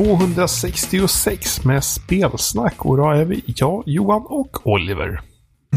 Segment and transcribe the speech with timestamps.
[0.00, 5.20] 266 med spelsnack och då är vi jag, Johan och Oliver.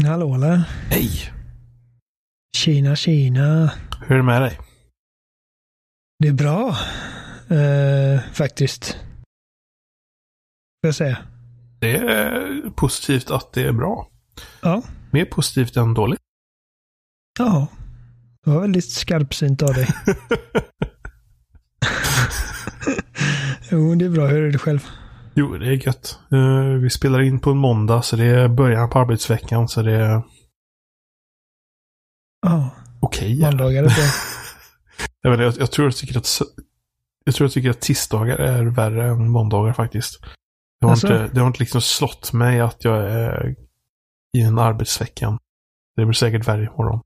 [0.06, 0.56] Hallå eller?
[0.90, 1.10] Hej!
[2.56, 3.72] Tjena tjena.
[4.06, 4.58] Hur är det med dig?
[6.18, 6.68] Det är bra.
[7.56, 8.84] Eh, faktiskt.
[10.82, 11.18] Får jag säga.
[11.80, 14.08] Det är positivt att det är bra.
[14.62, 14.82] Ja.
[15.10, 16.20] Mer positivt än dåligt.
[17.38, 17.66] Ja.
[18.44, 19.88] Det var väldigt skarpsynt av dig.
[23.74, 24.26] jo, det är bra.
[24.26, 24.86] Hur är det själv?
[25.34, 26.18] Jo, det är gött.
[26.32, 29.92] Eh, vi spelar in på en måndag så det är början på arbetsveckan så det
[29.92, 30.22] är
[32.46, 32.70] Ja.
[33.00, 33.40] okej.
[33.40, 33.46] ja.
[33.50, 33.94] Måndagar är bra.
[35.22, 36.40] jag, jag, jag, tror jag tycker att
[37.24, 40.20] jag tror jag tycker att tisdagar är värre än måndagar faktiskt.
[40.80, 41.06] Det har, Alltså?
[41.06, 43.54] inte, det har inte liksom slått mig att jag är
[44.36, 45.38] i en arbetsvecka.
[45.96, 47.00] Det blir säkert värre imorgon.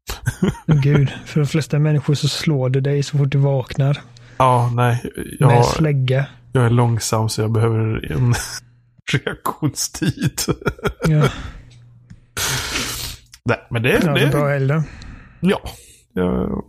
[0.66, 4.00] Men Gud, för de flesta människor så slår det dig så fort du vaknar.
[4.36, 5.02] Ja, nej.
[5.16, 6.27] Med Jag, slägga.
[6.52, 8.34] Jag är långsam så jag behöver en
[9.12, 10.41] reaktionstid.
[11.08, 11.28] Ja,
[13.44, 14.82] nej, men det, ja det är det, bra helg då.
[15.40, 15.60] ja.
[16.14, 16.62] Det har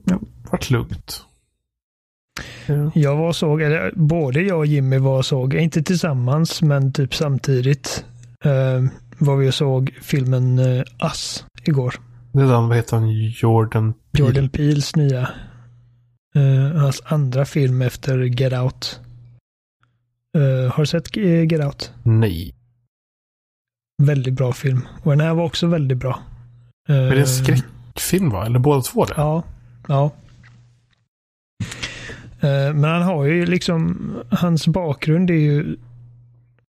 [0.52, 1.24] varit lugnt.
[2.68, 2.92] Ja.
[2.96, 7.16] Jag var såg, eller både jag och Jimmy var och såg, inte tillsammans men typ
[7.16, 8.06] samtidigt,
[8.44, 8.84] eh,
[9.18, 11.96] var vi och såg filmen eh, Us igår.
[12.34, 14.26] Det är den, vad heter han, Jordan Peele?
[14.28, 15.30] Jordan Peels nya.
[16.36, 19.00] eh, hans andra film efter Get Out.
[20.38, 21.92] Eh, har du sett eh, Get Out?
[22.04, 22.54] Nej.
[24.04, 24.88] Väldigt bra film.
[25.04, 26.20] Och den här var också väldigt bra.
[26.90, 28.46] Eh, Är det en skräckfilm va?
[28.46, 29.14] Eller båda två det?
[29.18, 29.44] Ja.
[29.88, 30.12] Ja.
[32.40, 35.78] Eh, Men han har ju liksom, hans bakgrund är ju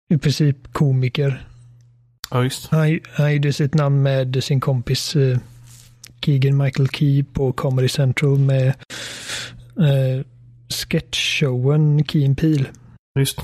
[0.09, 1.47] i princip komiker.
[2.31, 2.67] Ja, just.
[2.71, 5.37] Han, han gjorde sitt namn med sin kompis eh,
[6.21, 8.67] Keegan Michael Key på Comedy Central med
[9.79, 10.25] eh,
[10.69, 12.65] sketchshowen Key and Peele.
[13.19, 13.37] Just.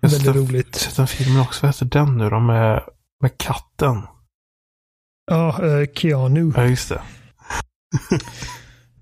[0.00, 0.74] Jag har Väldigt sett, roligt.
[0.74, 1.66] sett en film också.
[1.66, 2.40] Vad heter den nu då?
[2.40, 2.82] Med,
[3.22, 4.02] med katten.
[5.30, 6.52] Ja, eh, Keanu.
[6.56, 7.02] Ja, just det.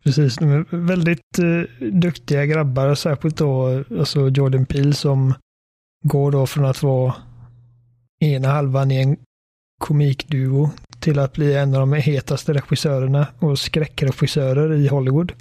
[0.05, 0.37] Precis.
[0.37, 5.35] De är väldigt eh, duktiga grabbar, särskilt då alltså Jordan Peele som
[6.05, 7.15] går då från att vara
[8.21, 9.17] ena halvan i en
[9.81, 10.71] komikduo
[11.01, 15.33] till att bli en av de hetaste regissörerna och skräckregissörer i Hollywood.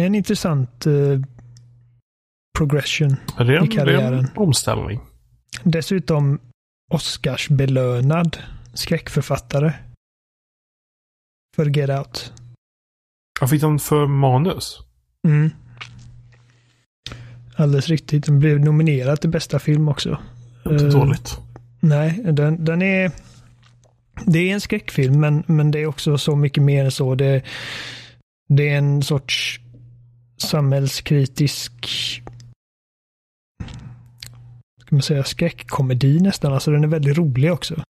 [0.00, 1.20] En intressant eh,
[2.58, 3.16] progression.
[3.40, 4.18] I det är karriären.
[4.18, 5.00] en omställning.
[5.62, 6.40] Dessutom
[6.90, 8.36] Oscarsbelönad
[8.74, 9.72] skräckförfattare.
[11.56, 12.32] För Get Out.
[13.40, 14.78] Jag fick den för manus.
[15.28, 15.50] Mm.
[17.56, 18.26] Alldeles riktigt.
[18.26, 20.18] Den blev nominerad till bästa film också.
[20.66, 21.38] Inte Eh, dåligt.
[21.80, 23.12] Nej, den, den är...
[24.26, 27.14] Det är en skräckfilm, men, men det är också så mycket mer än så.
[27.14, 27.42] Det,
[28.48, 29.60] det är en sorts
[30.38, 31.72] samhällskritisk
[34.88, 36.52] ska man säga, skräckkomedi nästan.
[36.52, 37.82] Alltså den är väldigt rolig också.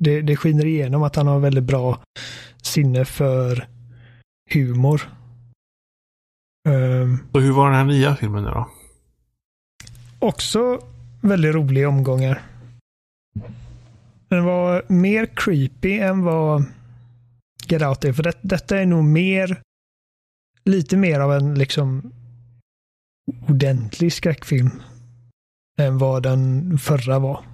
[0.00, 2.00] Det, det skiner igenom att han har väldigt bra
[2.62, 3.68] sinne för
[4.50, 5.02] humor.
[6.68, 8.70] Ehm, Så hur var den här nya filmen nu då?
[10.18, 10.80] Också
[11.20, 12.42] väldigt roliga omgångar.
[14.28, 16.64] Den var mer creepy än vad
[17.66, 18.12] Get Out är.
[18.12, 19.60] För det, detta är nog mer,
[20.64, 22.12] lite mer av en liksom
[23.48, 24.70] ordentlig skräckfilm
[25.78, 27.44] än vad den förra var.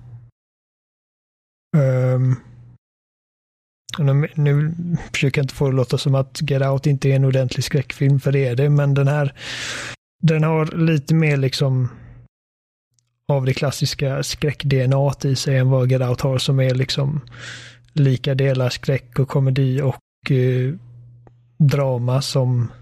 [1.77, 2.37] Um,
[3.99, 4.75] nu, nu
[5.13, 7.65] försöker jag inte få det att låta som att Get Out inte är en ordentlig
[7.65, 8.71] skräckfilm, för det är det.
[8.71, 9.35] Men den här,
[10.23, 11.89] den har lite mer liksom
[13.28, 17.21] av det klassiska skräck-DNA i sig än vad Get Out har som är liksom
[17.93, 20.75] lika delar skräck och komedi och eh,
[21.59, 22.73] drama som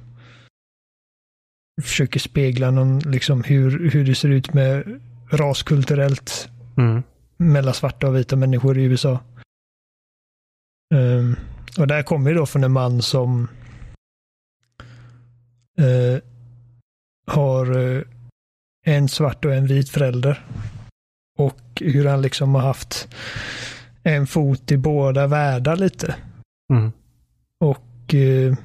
[1.83, 7.03] försöker spegla någon, liksom hur, hur det ser ut med raskulturellt Mm.
[7.37, 9.21] mellan svarta och vita människor i USA.
[10.95, 11.37] Ehm,
[11.79, 13.49] och där kommer ju då från en man som
[15.79, 16.23] eh,
[17.27, 18.03] har eh,
[18.87, 20.47] en svart och en vit förälder.
[21.39, 23.09] Och hur han liksom har haft
[24.03, 26.17] en fot i båda världar lite.
[26.73, 26.93] Mm.
[27.61, 28.57] Och eh,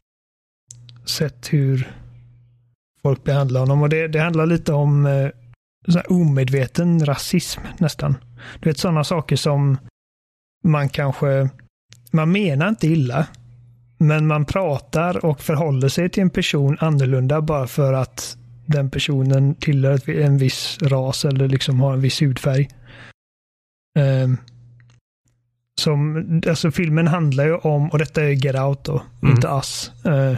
[1.06, 1.94] sett hur
[3.02, 3.82] folk behandlar honom.
[3.82, 5.06] Och det, det handlar lite om
[5.88, 8.16] så omedveten rasism nästan.
[8.60, 9.78] Du vet sådana saker som
[10.64, 11.50] man kanske,
[12.12, 13.28] man menar inte illa.
[13.98, 19.56] Men man pratar och förhåller sig till en person annorlunda bara för att den personen
[19.56, 22.70] tillhör en viss ras eller liksom har en viss hudfärg.
[24.00, 24.38] Ehm,
[25.82, 29.36] som, alltså filmen handlar ju om, och detta är Get Out då, Mm.
[29.36, 29.92] inte Us.
[30.06, 30.36] Eh,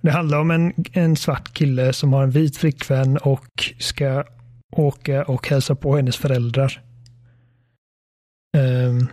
[0.00, 4.24] det handlar om en, en svart kille som har en vit flickvän och ska
[4.78, 6.80] åka eh, och hälsa på hennes föräldrar.
[8.56, 9.08] Um,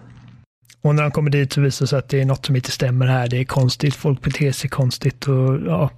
[0.82, 2.72] och när han kommer dit så visar det sig att det är något som inte
[2.72, 3.28] stämmer här.
[3.28, 5.90] Det är konstigt, folk beter sig konstigt och ja,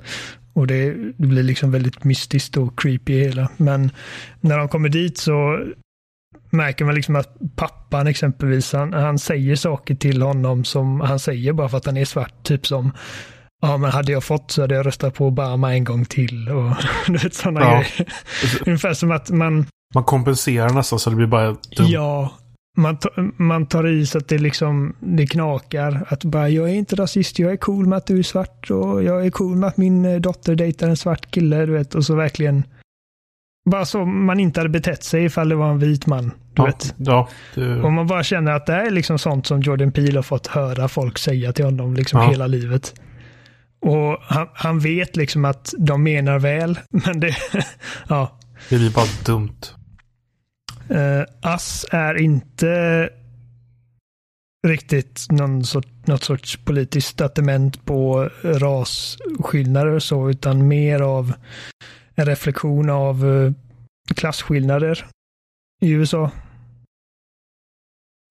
[0.54, 3.50] och det, det blir liksom väldigt mystiskt och creepy hela.
[3.58, 3.92] Men
[4.42, 5.66] när de kommer dit så
[6.50, 11.54] märker man liksom att pappan exempelvis, han, han säger saker till honom som han säger
[11.54, 12.44] bara för att han är svart.
[12.44, 12.92] Typ som,
[13.68, 16.50] ja men hade jag fått så hade jag röstat på Obama en gång till.
[16.50, 16.72] Och
[17.08, 17.72] du vet sådana Ja.
[17.72, 18.14] grejer.
[18.66, 19.66] Ungefär som att man,
[19.96, 21.58] Man kompenserar nästan så det blir bara dumt.
[21.88, 22.32] ja,
[22.78, 22.98] man,
[23.38, 26.06] man tar i så att det liksom, det knakar.
[26.10, 29.04] Att bara, jag är inte rasist, jag är cool med att du är svart och
[29.04, 31.96] jag är cool med att min eh, dotter dejtar en svart kille, du vet.
[31.96, 32.64] Och så verkligen,
[33.70, 36.66] bara så man inte hade betett sig ifall det var en vit man, du ja,
[36.66, 36.96] vet.
[36.98, 40.18] ja, det, Och man bara känner att det här är liksom sånt som Jordan Peele
[40.18, 42.30] har fått höra folk säga till honom liksom Ja.
[42.30, 42.94] hela livet.
[43.84, 47.36] Och han, han vet liksom att de menar väl, men det,
[48.08, 48.40] ja.
[48.70, 49.60] det blir bara dumt.
[50.92, 53.10] Uh, Ass är inte
[54.68, 61.34] riktigt någon sort, något sorts politiskt statement på rasskillnader och så, utan mer av
[62.16, 63.52] en reflektion av eh,
[64.16, 65.06] klasskillnader
[65.82, 66.32] i USA.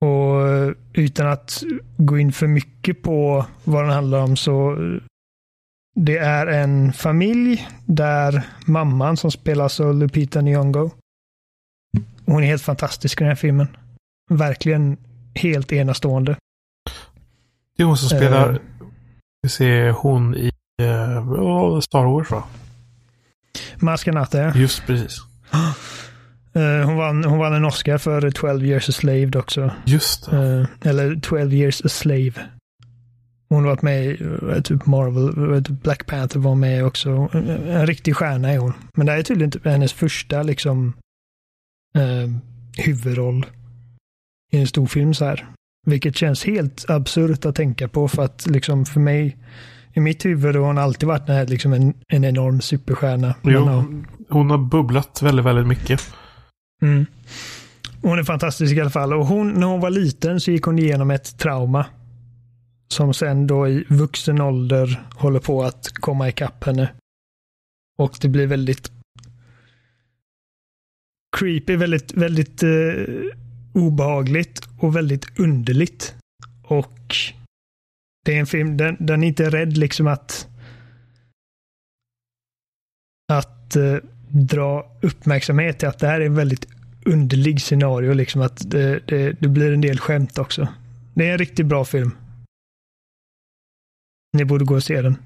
[0.01, 1.63] Och eh, utan att
[1.97, 4.77] gå in för mycket på vad den handlar om så
[5.95, 10.91] det är en familj där mamman som spelas av Lupita Nyong'o
[12.27, 13.69] hon är helt fantastisk i den här filmen.
[14.31, 14.97] Verkligen
[15.35, 16.37] helt enastående.
[17.77, 18.59] Det är hon som spelar, Eh.
[19.43, 20.51] vi ser hon i
[20.83, 22.45] uh, Star Wars va?
[23.77, 24.53] Maskanata, ja.
[24.55, 25.19] Just precis.
[26.55, 29.71] Eh, hon, vann, hon vann en Oscar för 12 years a slave också.
[29.85, 30.67] Just det.
[30.83, 32.33] Eh, eller 12 years a slave.
[33.53, 37.29] Hon har varit med i eh, typ Marvel, eh, typ Black Panther var med också.
[37.33, 38.73] En, en riktig stjärna är hon.
[38.95, 40.93] Men det här är tydligen typ hennes första liksom
[41.97, 42.31] eh,
[42.85, 43.47] huvudroll
[44.53, 45.47] i en stor film så här.
[45.87, 49.37] Vilket känns helt absurt att tänka på för att liksom för mig
[49.93, 53.35] i mitt huvud har hon alltid varit den här, liksom en, en enorm superstjärna.
[53.43, 53.85] Jo, ja.
[54.29, 56.01] hon har bubblat väldigt, väldigt mycket.
[56.83, 57.07] Mm.
[58.03, 59.13] Hon är fantastisk i alla fall.
[59.13, 61.87] Och hon, när hon var liten så gick hon igenom ett trauma.
[62.93, 66.93] Som sen då i vuxen ålder håller på att komma ikapp henne.
[67.99, 68.93] Och det blir väldigt
[71.37, 73.05] creepy, väldigt, väldigt eh,
[73.75, 76.15] obehagligt och väldigt underligt.
[76.63, 77.17] Och
[78.25, 80.49] det är en film, den, den är inte rädd liksom att
[83.33, 83.97] att eh,
[84.29, 86.67] dra uppmärksamhet till att det här är en väldigt
[87.05, 88.13] underlig scenario.
[88.13, 90.69] Liksom att det, det, det blir en del skämt också.
[91.15, 92.17] Det är en riktigt bra film.
[94.33, 95.17] Ni borde gå och se den.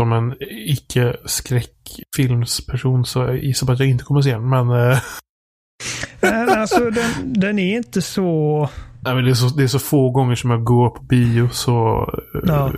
[0.00, 4.48] Som en icke-skräckfilmsperson så jag gissar på att jag inte kommer se den.
[4.48, 4.98] Men, eh,
[6.20, 8.60] Men alltså den, den är inte så...
[9.04, 11.48] nej, men det, är så, det är så få gånger som jag går på bio
[11.48, 12.08] så...
[12.34, 12.72] eh, Ja.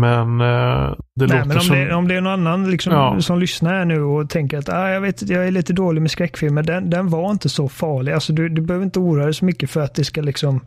[0.00, 1.76] Men eh, det Nej, låter men om, som...
[1.76, 3.20] det, om det är någon annan liksom, Ja.
[3.20, 6.10] som lyssnar här nu och tänker att ah, jag, vet, jag är lite dålig med
[6.10, 6.62] skräckfilmer.
[6.62, 8.12] Den, den var inte så farlig.
[8.12, 10.60] Alltså, du, du behöver inte oroa dig så mycket för att det ska liksom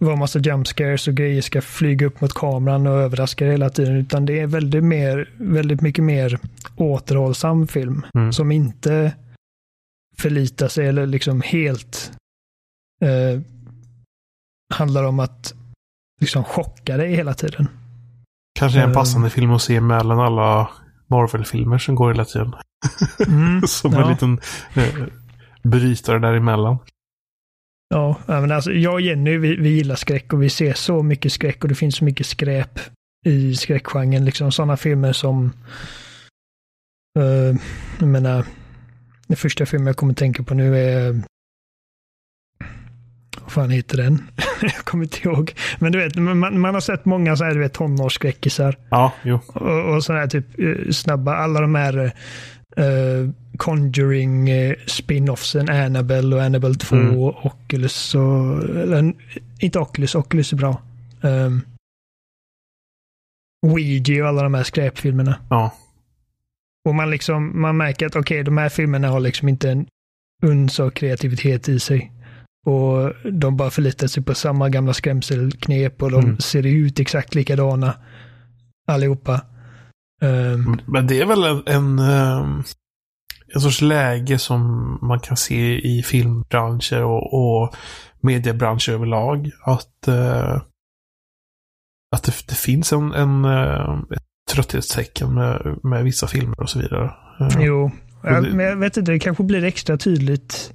[0.00, 3.96] vara massa jump scares och grejer ska flyga upp mot kameran och överraska hela tiden.
[3.96, 6.38] Utan det är väldigt, mer, väldigt mycket mer
[6.76, 8.06] återhållsam film.
[8.14, 8.32] Mm.
[8.32, 9.12] Som inte
[10.18, 12.12] förlitar sig eller liksom helt
[13.00, 13.40] eh,
[14.74, 15.54] handlar om att
[16.20, 17.68] liksom chocka dig hela tiden.
[18.58, 18.94] Kanske är en Eh.
[18.94, 20.68] passande film att se mellan alla
[21.06, 22.54] Marvel-filmer som går hela tiden.
[23.26, 24.10] Mm, som en ja.
[24.10, 24.40] liten
[24.74, 24.94] eh,
[25.62, 26.78] brytare däremellan.
[27.88, 31.32] Ja, men alltså, jag och Jenny vi, vi gillar skräck och vi ser så mycket
[31.32, 32.80] skräck och det finns så mycket skräp
[33.24, 34.24] i skräckgenren.
[34.24, 35.52] Liksom sådana filmer som
[37.18, 37.56] uh,
[37.98, 38.44] jag menar,
[39.26, 41.22] den första filmen jag kommer tänka på nu är
[43.42, 44.22] vad fan heter den?
[44.62, 45.52] jag kommer inte ihåg.
[45.78, 48.78] Men du vet, man, man har sett många så här, du vet, tonårsskräckisar.
[48.90, 49.40] Ja, jo.
[49.46, 51.98] Och, och sådana här typ eh, snabba, alla de här
[52.78, 57.18] uh, Conjuring uh, spin-offsen, Annabelle och Annabelle 2 Mm.
[57.18, 59.14] och Oculus och, eller
[59.60, 60.82] inte Oculus, Oculus är bra.
[61.20, 61.62] Um,
[63.66, 65.38] Ouija och alla de här skräpfilmerna.
[65.50, 65.74] Ja.
[66.88, 69.86] Och man liksom, man märker att okej, de här filmerna har liksom inte en
[70.42, 72.12] uns av kreativitet i sig.
[72.66, 76.38] Och de bara förlitar sig på samma gamla skrämselknep och de Mm.
[76.38, 77.94] ser ut exakt likadana
[78.88, 79.40] allihopa.
[80.22, 82.62] Um, Men det är väl en, en, ehm,
[83.54, 84.62] en sorts läge som
[85.02, 87.74] man kan se i filmbranscher och, och
[88.20, 89.50] mediebranscher överlag.
[89.64, 90.62] Att, uh,
[92.16, 96.78] att det, det, finns en, en uh, ett trötthetstecken med, med vissa filmer och så
[96.78, 97.10] vidare.
[97.40, 97.90] Uh, jo,
[98.22, 100.72] jag, men jag vet inte, det kanske blir extra tydligt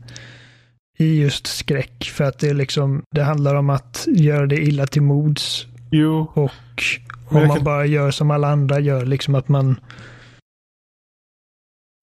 [0.98, 2.04] i just skräck.
[2.04, 5.66] För att det, liksom, det handlar om att göra det illa till mods.
[5.92, 6.32] Jo.
[6.34, 6.84] Och
[7.28, 7.64] om man kan...
[7.64, 9.80] bara gör som alla andra gör, liksom att man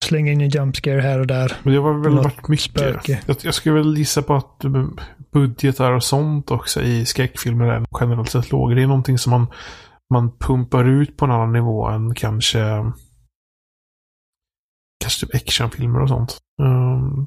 [0.09, 1.53] slänger in en jump scare här och där.
[1.63, 3.09] Men det var väl varit mycket.
[3.09, 4.65] Jag, jag, skulle väl gissa på att
[5.33, 8.75] budgetar och sånt också i skräckfilmer är generellt sett lågre.
[8.75, 9.47] Det är någonting som man,
[10.15, 12.93] man pumpar ut på en annan nivå än kanske
[15.01, 16.39] kanske typ actionfilmer och sånt.
[16.63, 17.27] Um...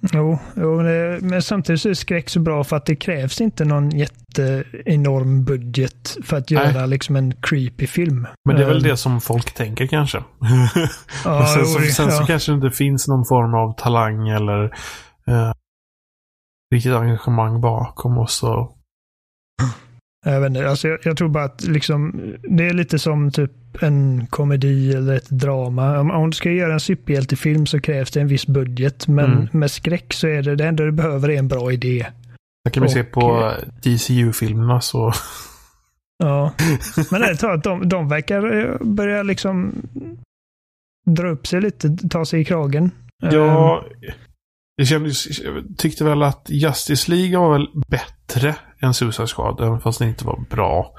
[0.00, 3.40] Jo, jo men, det, men, samtidigt så är skräck så bra för att det krävs
[3.40, 8.26] inte någon jätteenorm budget för att göra liksom en creepy film.
[8.44, 10.18] Men det är väl um, det som folk tänker kanske.
[11.24, 12.10] Ja, sen, så, sen ja.
[12.10, 15.52] så kanske det inte finns någon form av talang eller uh,
[16.74, 18.74] riktigt engagemang bakom och så.
[20.26, 22.12] Jag, vet inte, alltså jag, jag, tror bara att liksom,
[22.42, 26.00] det är lite som typ en komedi eller ett drama.
[26.00, 29.08] Om, om du ska göra en superhjältefilm så krävs det en viss budget.
[29.08, 29.48] Men mm.
[29.52, 32.06] med skräck så är det det enda du behöver är en bra idé.
[32.64, 35.12] Det kan vi se på DCU-filmerna så.
[36.18, 36.52] Ja,
[37.10, 39.82] men det är att de, de verkar eh, börja liksom
[41.06, 42.90] dra upp sig lite, ta sig i kragen.
[43.22, 44.12] Ja, ehm.
[44.76, 49.80] jag, kändes, jag tyckte väl att Justice League var väl bättre än Suicide Squad, även
[49.80, 50.94] fast det inte var bra.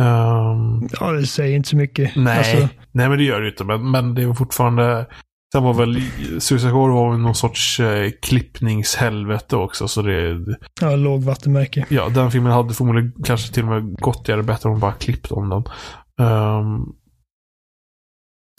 [0.00, 2.16] Um, ja, det säger inte så mycket.
[2.16, 2.68] Nej, alltså.
[2.92, 3.64] nej men det gör det inte.
[3.64, 5.06] Men, men det var fortfarande...
[5.52, 6.02] Sen var väl
[6.40, 9.88] Suicide Squad var någon sorts eh, klippningshelvete också.
[9.88, 10.38] Så det...
[10.80, 11.86] Ja, lågvattenmärke.
[11.88, 14.92] Ja, den filmen hade förmodligen kanske till och med gått göra bättre om de bara
[14.92, 15.64] klippt om den.
[16.26, 16.94] Um,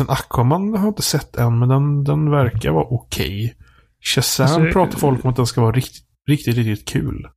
[0.01, 3.45] sen Aquaman har jag inte sett än, men den, den verkar vara okej.
[3.45, 3.53] Okay.
[4.03, 7.27] Shazam alltså, pratar folk om att den ska vara riktigt, riktigt, riktigt kul.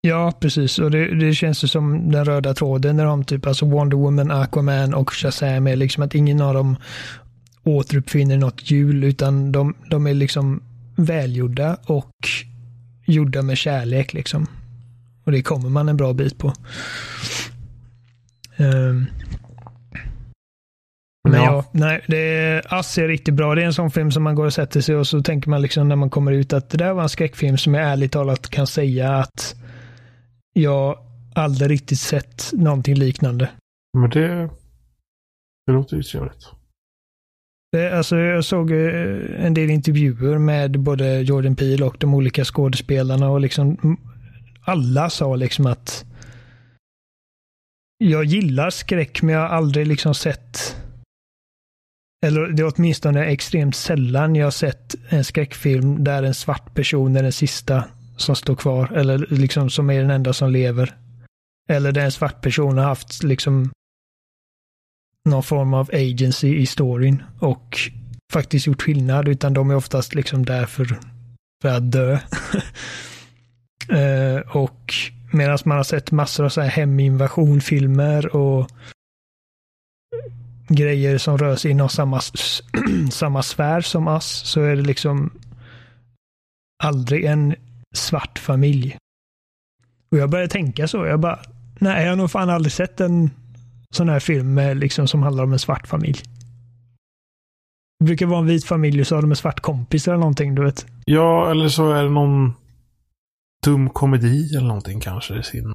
[0.00, 0.78] Ja, precis.
[0.78, 4.30] Och det, det känns ju som den röda tråden när de typ, alltså Wonder Woman,
[4.30, 6.76] Aquaman och Shazam är liksom att ingen av dem
[7.64, 10.62] återuppfinner något hjul utan de, de är liksom
[10.96, 12.10] välgjorda och
[13.06, 14.46] gjorda med kärlek liksom.
[15.24, 16.52] Och det kommer man en bra bit på.
[18.56, 19.06] Um,
[21.28, 21.64] men ja.
[21.72, 23.54] nej, det är, Ass är riktigt bra.
[23.54, 25.62] Det är en sån film som man går och sätter sig och så tänker man
[25.62, 28.50] liksom när man kommer ut att det där var en skräckfilm som jag ärligt talat
[28.50, 29.54] kan säga att
[30.60, 30.98] jag
[31.34, 33.50] aldrig riktigt sett någonting liknande.
[33.98, 34.50] Men det,
[35.66, 36.48] det låter ju trevligt.
[37.92, 43.30] Alltså, jag såg eh, en del intervjuer med både Jordan Peele och de olika skådespelarna
[43.30, 43.96] och liksom
[44.64, 46.04] alla sa liksom att
[47.98, 50.76] jag gillar skräck men jag har aldrig liksom sett
[52.26, 57.16] eller det är åtminstone extremt sällan jag har sett en skräckfilm där en svart person
[57.16, 57.84] är den sista
[58.20, 60.96] som står kvar eller liksom som är den enda som lever.
[61.68, 63.70] Eller där en svart person har haft liksom
[65.28, 67.78] någon form av agency i storyn och
[68.32, 70.98] faktiskt gjort skillnad utan de är oftast liksom där för,
[71.62, 72.18] för att dö.
[73.92, 74.94] uh, och
[75.32, 78.70] medan man har sett massor av så här heminvasionfilmer och
[80.68, 82.20] grejer som rör sig inom samma,
[83.10, 85.32] samma sfär som oss så är det liksom
[86.84, 87.54] aldrig en
[87.98, 88.96] svart familj.
[90.10, 91.06] Och jag började tänka så.
[91.06, 91.38] Jag bara,
[91.78, 93.30] nej, jag har nog fan aldrig sett en
[93.90, 96.22] sån här film med, liksom, som handlar om en svart familj.
[97.98, 100.54] Det brukar vara en vit familj och så har de en svart kompis eller någonting,
[100.54, 100.86] du vet.
[101.04, 102.52] Ja, eller så är det någon
[103.64, 105.74] dum komedi eller någonting kanske i sin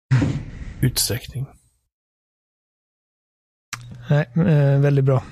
[0.80, 1.46] utsträckning.
[4.10, 5.22] Nej, äh, väldigt bra.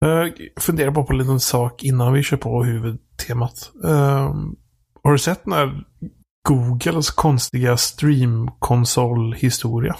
[0.00, 3.72] Jag funderar bara på en liten sak innan vi kör på huvudtemat.
[3.84, 4.34] Uh,
[5.02, 5.84] har du sett den här
[6.48, 9.96] Googles konstiga streamkonsolhistoria?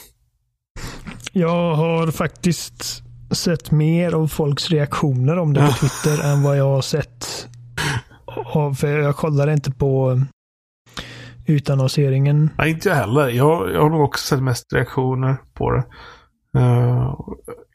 [1.33, 6.69] Jag har faktiskt sett mer av folks reaktioner om det på Twitter än vad jag
[6.69, 7.49] har sett.
[8.79, 10.21] för jag kollar inte på
[11.47, 12.51] utannonseringen.
[12.59, 13.29] Nej, inte jag heller.
[13.29, 15.85] Jag, jag har nog också sett mest reaktioner på det.
[16.59, 17.21] Uh,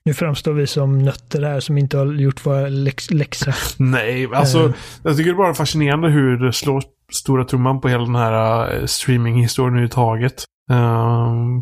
[0.05, 3.53] nu framstår vi som nötter här som inte har gjort våra läx läxa.
[3.77, 4.73] Nej, alltså uh.
[5.03, 8.75] jag tycker det är bara fascinerande hur det slår stora trumman på hela den här
[8.79, 10.45] uh, streaminghistorien överhuvudtaget.
[10.71, 11.59] Um,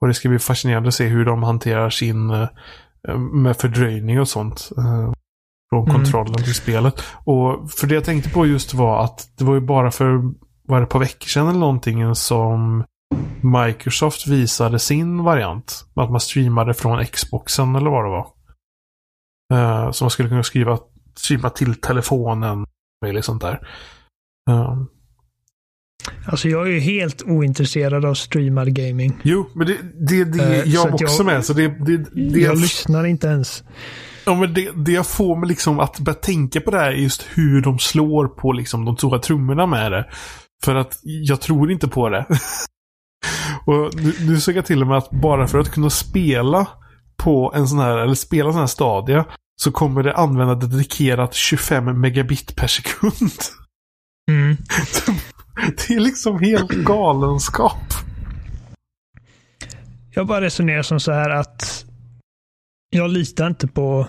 [0.00, 2.48] och det ska bli fascinerande att se hur de hanterar sin uh,
[3.32, 4.70] med fördröjning och sånt.
[4.78, 5.12] Uh,
[5.72, 5.94] från mm.
[5.94, 7.02] kontrollen till spelet.
[7.24, 10.06] Och för det jag tänkte på just var att det var ju bara för,
[10.68, 12.84] var det ett par veckor sedan eller någonting som
[13.66, 15.84] Microsoft visade sin variant.
[15.94, 18.26] Att man streamade från Xboxen eller vad det var.
[19.54, 20.78] Uh, så man skulle kunna skriva
[21.16, 22.66] streama till telefonen.
[23.06, 23.68] Eller sånt där.
[24.50, 24.88] Um,
[26.26, 29.16] Alltså jag är ju helt ointresserad av streamad gaming.
[29.22, 29.76] jo, men det,
[30.08, 31.44] det, det så jag också jag- med.
[31.44, 33.64] Så det, det, det, jag lyssnar inte ens.
[34.26, 36.96] Ja, men det, det jag får mig liksom att börja tänka på det här är
[36.96, 40.08] just hur de slår på liksom de stora trummorna med det.
[40.64, 42.26] För att jag tror inte på det.
[43.66, 46.68] och nu, nu såg jag till och med att bara för att kunna spela
[47.16, 49.24] på en sån här, eller spela en sån här stadie,
[49.62, 53.32] så kommer det använda dedikerat 25 megabit per sekund.
[54.30, 54.56] Mm.
[55.76, 57.94] det är liksom helt galenskap.
[60.14, 61.84] Jag bara resonerar som så här att
[62.90, 64.06] jag litar inte på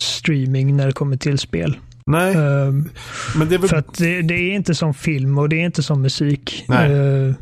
[0.00, 1.76] streaming när det kommer till spel.
[2.06, 2.88] Nej, Ehm,
[3.36, 3.68] men det är väl...
[3.68, 6.64] för att det, det är inte som film och det är inte som musik.
[6.68, 6.92] Nej.
[6.92, 7.34] Ehm,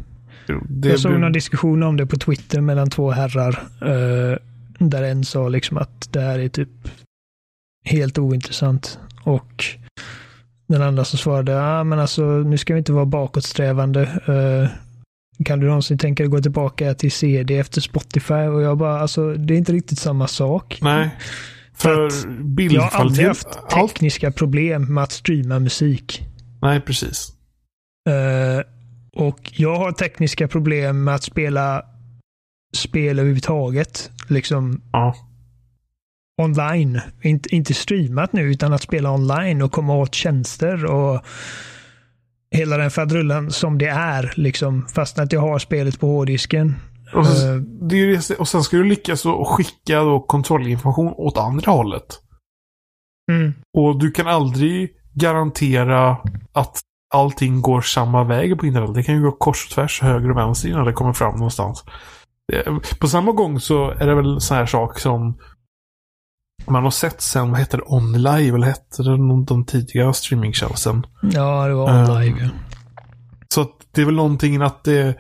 [0.68, 3.62] det jag såg blir- någon diskussion om det på Twitter mellan två herrar.
[3.82, 4.36] eh,
[4.78, 6.68] där en sa liksom att det här är typ
[7.84, 8.98] helt ointressant.
[9.24, 9.64] Och
[10.68, 14.02] den andra som svarade, ja ah, men alltså nu ska vi inte vara bakåtsträvande.
[14.02, 14.70] Eh,
[15.44, 18.34] kan du någonsin tänka dig gå tillbaka till CD efter Spotify?
[18.34, 20.78] Och jag bara, alltså det är inte riktigt samma sak.
[20.82, 21.10] Nej.
[21.74, 23.26] För För Jag har aldrig bildkvalitet...
[23.26, 23.90] haft Allt...
[23.94, 26.22] tekniska problem med att streama musik.
[26.62, 27.32] Nej, precis.
[28.08, 28.64] Eh,
[29.12, 31.82] och jag har tekniska problem med att spela
[32.76, 34.10] spel överhuvudtaget.
[34.28, 35.14] Liksom Ja.
[36.42, 37.00] online.
[37.22, 41.20] Inte, inte streamat nu, utan att spela online och komma åt tjänster och
[42.50, 44.32] hela den faderullan som det är.
[44.36, 46.74] Liksom, fast att jag har spelet på hårddisken.
[47.14, 51.38] Och, Eh, sen, det är ju och sen ska du lyckas skicka då kontrollinformation åt
[51.38, 52.20] andra hållet.
[53.32, 56.16] mm, Och du kan aldrig garantera
[56.52, 56.80] att
[57.14, 58.94] allting går samma väg på internet.
[58.94, 61.84] Det kan ju gå kors och tvärs, höger och vänster innan det kommer fram någonstans.
[62.48, 65.38] Det- På samma gång så är det väl så här sak som
[66.66, 71.06] man har sett sen, vad heter det, OnLive, eller hette det någon, de tidiga streamingtjänsten?
[71.22, 72.48] ja, det var Eh, online.
[73.54, 75.14] Så att det är väl någonting att det,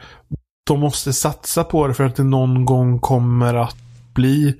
[0.66, 3.76] de måste satsa på det för att det någon gång kommer att
[4.14, 4.54] bli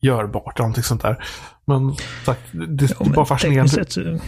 [0.00, 0.58] görbart.
[0.58, 1.24] Någonting sånt där.
[1.66, 3.68] Men sagt, det, det Ja, är men bara fascinerande.
[3.72, 4.18] sett så-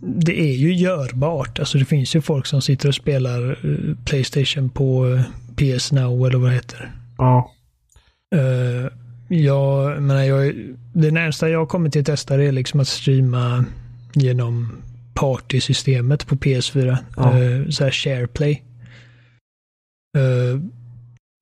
[0.00, 1.58] det är ju görbart.
[1.58, 5.22] Alltså det finns ju folk som sitter och spelar eh, Playstation på eh,
[5.56, 6.92] PS Now eller vad det heter.
[7.18, 7.50] Ja.
[8.34, 8.88] Uh,
[9.28, 10.54] jag menar, jag,
[10.92, 13.64] det närmsta jag kommit till att testa det är liksom att streama
[14.14, 14.82] genom
[15.14, 16.96] partysystemet på PS4.
[17.16, 17.38] Ja.
[17.38, 18.62] Eh, så här SharePlay.
[20.16, 20.60] Eh,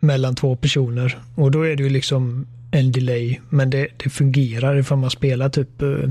[0.03, 1.19] mellan två personer.
[1.35, 3.41] Och då är det ju liksom en delay.
[3.51, 6.11] Men det, det fungerar ifall man spelar typ uh,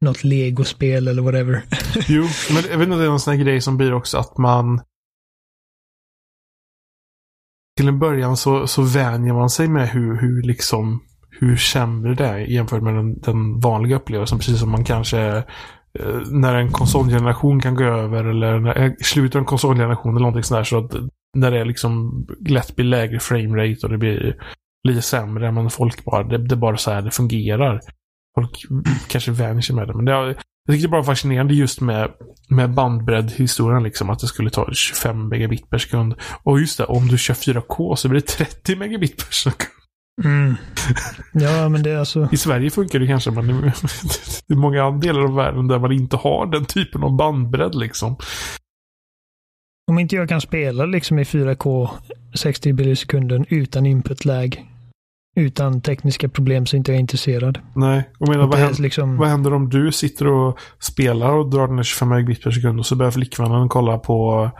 [0.00, 1.62] något legospel eller whatever.
[2.08, 4.18] Jo, men jag vet inte om det är någon sån här grej som blir också
[4.18, 4.80] att man
[7.76, 11.02] till en början så, så vänjer man sig med hur, hur liksom
[11.40, 14.38] hur sämre det är jämfört med den, den vanliga upplevelsen.
[14.38, 15.20] Precis som man kanske
[15.98, 20.12] eh, när en konsolgeneration kan gå över eller när, eh, i slutet av en konsolgeneration
[20.12, 20.64] eller någonting sånt där.
[20.64, 20.92] Så att
[21.36, 24.36] när det är liksom lätt blir lägre framerate och det blir
[24.88, 25.52] lite sämre.
[25.52, 27.80] Men folk bara, det, det är bara så här det fungerar.
[28.34, 28.66] Folk
[29.08, 29.94] kanske vänjer sig med det.
[29.94, 30.26] Men det, har-
[30.66, 32.10] jag tycker det är bara fascinerande just med,
[32.48, 33.82] med bandbredd-historien.
[33.82, 36.14] Liksom, att det skulle ta 25 megabit per sekund.
[36.42, 39.70] Och just det, om du kör 4K så blir det 30 megabit per sekund.
[40.24, 40.54] Mm.
[41.32, 42.28] Ja, men det är alltså...
[42.32, 43.54] I Sverige funkar det kanske, men det
[44.48, 47.74] det är många delar av världen där man inte har den typen av bandbredd.
[47.74, 48.16] Liksom.
[49.90, 51.88] Om inte jag kan spela liksom i 4K
[52.34, 54.67] 60 bilder i sekunden utan input-lag,
[55.38, 57.58] utan tekniska problem så inte jag är intresserad.
[57.76, 61.66] Nej, och menar, vad, händer, liksom, vad händer om du sitter och spelar och drar
[61.66, 64.50] den här 25 megabit per sekund och så börjar flickvännen kolla på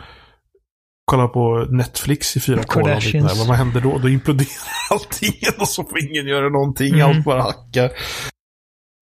[1.05, 2.53] kolla på Netflix i 4K.
[2.53, 3.15] eller Kardashians.
[3.15, 3.49] någonting där.
[3.49, 3.99] Vad händer då?
[3.99, 4.49] Då imploderar
[4.91, 6.95] allting och så får ingen göra någonting.
[6.95, 7.07] Mm.
[7.07, 7.91] Allt bara hackar.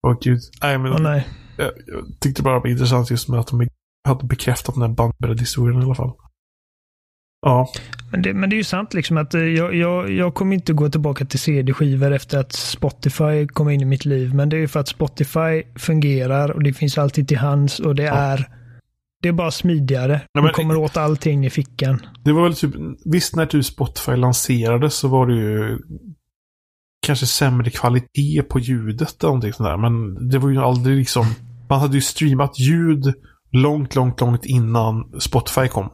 [0.06, 0.40] Åh gud.
[0.62, 1.28] Nej, men Åh, nej.
[1.56, 3.68] jag, jag tyckte bara det var intressant just med att de
[4.08, 6.12] hade bekräftat den här bandbreddhistorien i alla fall.
[7.48, 7.68] Ja.
[8.10, 10.72] Men det, men det är ju sant liksom att eh, jag, jag, jag kommer inte
[10.72, 14.34] gå tillbaka till CD-skivor efter att Spotify kom in i mitt liv.
[14.34, 17.94] Men det är ju för att Spotify fungerar och det finns alltid till hands och
[17.94, 18.14] det Ja.
[18.14, 18.48] är
[19.22, 20.20] det är bara smidigare.
[20.34, 22.00] Nej, Du kommer åt allting i fickan.
[22.24, 25.78] Det var väl typ, visst när typ Spotify lanserades så var det ju
[27.06, 29.76] kanske sämre kvalitet på ljudet eller någonting sånt där.
[29.76, 31.26] Men det var ju aldrig liksom,
[31.68, 33.14] man hade ju streamat ljud
[33.52, 35.88] långt, långt, långt innan Spotify kom.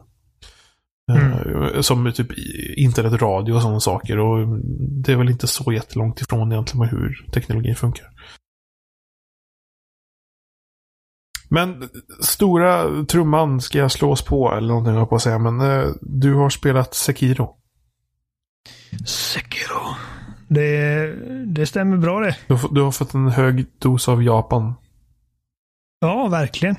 [1.11, 2.27] Eh, Som typ
[2.77, 4.19] internetradio och sådana saker.
[4.19, 4.59] Och
[5.03, 8.09] det är väl inte så jättelångt ifrån egentligen med hur teknologin funkar.
[11.49, 11.89] Men
[12.21, 15.39] stora trumman ska jag slås på eller någonting jag på att säga.
[15.39, 17.55] Men eh, du har spelat Sekiro.
[19.05, 19.95] Sekiro.
[20.47, 21.13] Det,
[21.45, 22.37] det stämmer bra det.
[22.47, 24.73] Du har, du har fått en hög dos av Japan.
[25.99, 26.75] Ja, verkligen.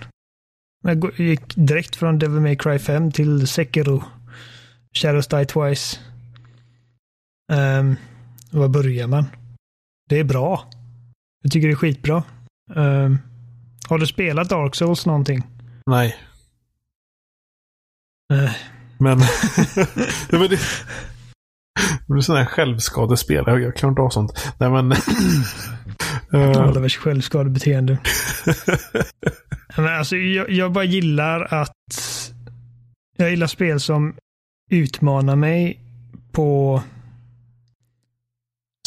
[0.83, 4.03] Jag gick direkt från Devil May Cry 5 till Sekiro.
[4.95, 6.01] Shadows Die Twice.
[7.53, 7.97] Um,
[8.51, 9.27] var börjar man?
[10.09, 10.65] Det är bra.
[11.43, 12.23] Jag tycker det är skitbra.
[12.75, 13.19] Um,
[13.89, 15.43] har du spelat Dark Souls någonting?
[15.87, 16.17] Nej.
[18.33, 18.51] Uh.
[18.99, 19.19] Men
[20.29, 20.61] det var det.
[22.07, 23.45] Det blir sån här självskadespel.
[23.47, 24.55] Jag, klarar inte av sånt.
[24.59, 24.95] Nej men.
[26.69, 27.99] Olivers självskadebeteende.
[29.77, 31.73] men alltså, jag, jag bara gillar att
[33.17, 34.15] jag gillar spel som
[34.70, 35.81] utmanar mig
[36.33, 36.83] på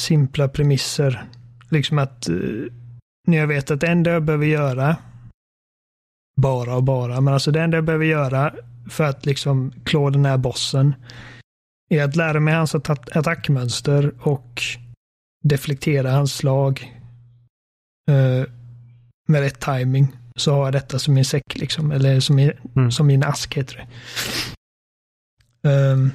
[0.02, 1.26] simpla premisser.
[1.70, 2.68] Liksom att uh,
[3.28, 4.98] när jag vet att det enda jag behöver göra,
[6.42, 8.54] bara och bara, men alltså det enda jag behöver göra
[8.90, 10.96] för att liksom klå den här bossen
[11.90, 14.62] är att lära mig hans attackmönster och
[15.44, 16.94] deflektera hans slag
[18.12, 18.46] uh,
[19.28, 22.92] med rätt timing så har jag detta som min säck liksom, eller som min, mm.
[22.92, 23.88] som min ask heter det.
[25.68, 26.12] Um,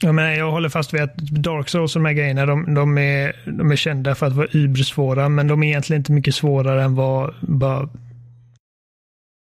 [0.00, 2.98] Ja, men jag håller fast vid att Dark Souls och de här grejerna, de, de,
[2.98, 6.84] är, de är kända för att vara ybersvåra, men de är egentligen inte mycket svårare
[6.84, 7.88] än vad bara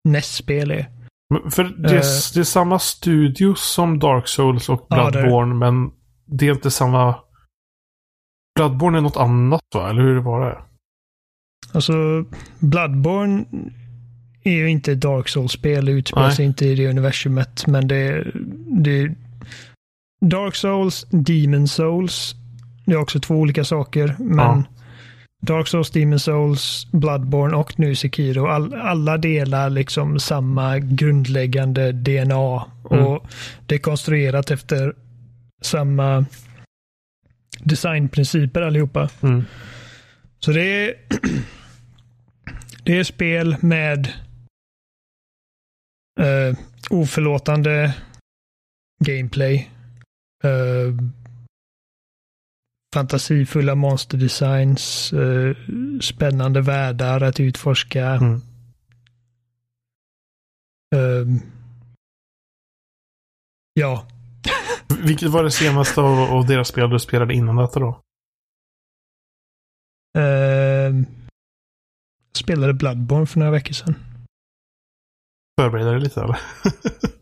[0.08, 0.86] NES-spel är.
[1.50, 2.00] För det är, uh,
[2.34, 5.90] det är samma studio som Dark Souls och Bloodborne, ja, men
[6.26, 7.14] det är inte samma...
[8.54, 9.90] Bloodborne är något annat va?
[9.90, 10.62] Eller hur var det?
[11.72, 11.92] Alltså,
[12.58, 13.44] Bloodborne
[14.44, 18.26] är ju inte Dark Souls-spel, det utspelar sig inte i det universumet, men det,
[18.66, 19.14] det
[20.22, 22.34] Dark Souls, Demon Souls.
[22.84, 24.16] Det är också två olika saker.
[24.18, 24.64] Men ja.
[25.40, 28.46] Dark Souls, Demon Souls, Bloodborne och nu Sekiro.
[28.46, 32.66] All, alla delar liksom samma grundläggande DNA.
[32.90, 33.06] Mm.
[33.06, 33.26] Och
[33.66, 34.94] det är konstruerat efter
[35.62, 36.24] samma
[37.58, 39.08] designprinciper allihopa.
[39.22, 39.44] Mm.
[40.40, 40.94] Så det är,
[42.84, 44.12] det är spel med
[46.20, 46.58] uh,
[46.90, 47.94] oförlåtande
[49.04, 49.70] gameplay
[50.44, 50.94] Uh,
[52.94, 55.56] fantasifulla monsterdesigns, uh,
[56.00, 58.06] spännande världar att utforska.
[58.06, 58.40] Mm.
[60.94, 61.42] Uh,
[63.74, 64.06] ja.
[65.04, 68.00] Vilket var det senaste av, av, deras spel du spelade innan detta då?
[70.18, 71.02] Uh,
[72.36, 74.11] spelade Bloodborne för några veckor sedan.
[75.62, 76.38] Förberedde dig lite eller?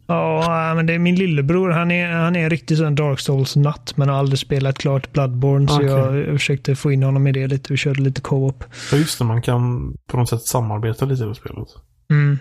[0.07, 1.71] Ja, men det är min lillebror.
[1.71, 5.65] Han är, han är en riktig sån Dark Souls-natt, men har aldrig spelat klart Bloodborne.
[5.65, 5.89] Okay.
[5.89, 8.65] Så jag, försökte få in honom i det lite och körde lite co-op.
[8.93, 9.25] Ja, just det.
[9.25, 11.69] Man kan på något sätt samarbeta lite i spelet.
[12.11, 12.39] Mm.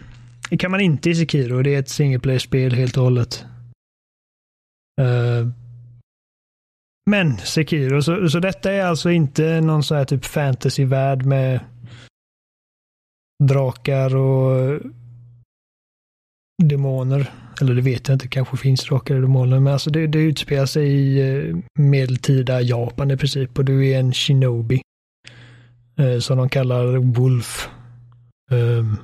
[0.50, 1.62] Det kan man inte i Sekiro.
[1.62, 3.46] Det är ett single play-spel helt och hållet.
[5.02, 5.48] Uh,
[7.10, 11.60] men Sekiro, så, så detta är alltså inte någon sån här typ fantasy-värld med
[13.44, 14.80] drakar och
[16.60, 17.32] demoner.
[17.62, 19.60] Eller det vet jag inte, kanske finns drakar demoner.
[19.60, 24.00] Men alltså det, det utspelar sig i eh, medeltida Japan i princip och du är
[24.00, 24.82] en shinobi.
[26.00, 27.70] Eh, som de kallar Wolf.
[28.52, 28.98] Um,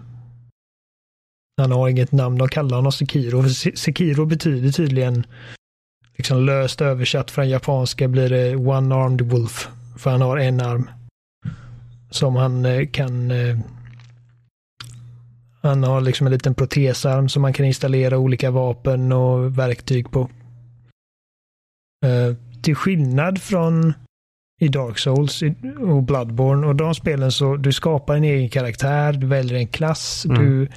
[1.62, 3.50] han har inget namn, de kallar honom Sekiro.
[3.76, 5.26] Sekiro betyder tydligen,
[6.18, 9.70] liksom löst översatt från japanska blir det One-Armed Wolf.
[9.98, 10.90] För han har en arm.
[12.10, 13.32] Som han eh, kan
[15.66, 20.30] han har liksom en liten protesarm som man kan installera olika vapen och verktyg på.
[22.06, 23.94] Uh, till skillnad från
[24.62, 25.44] i Dark Souls
[25.80, 30.26] och Bloodborne och de spelen så du skapar en egen karaktär, du väljer en klass,
[30.26, 30.44] mm.
[30.44, 30.68] du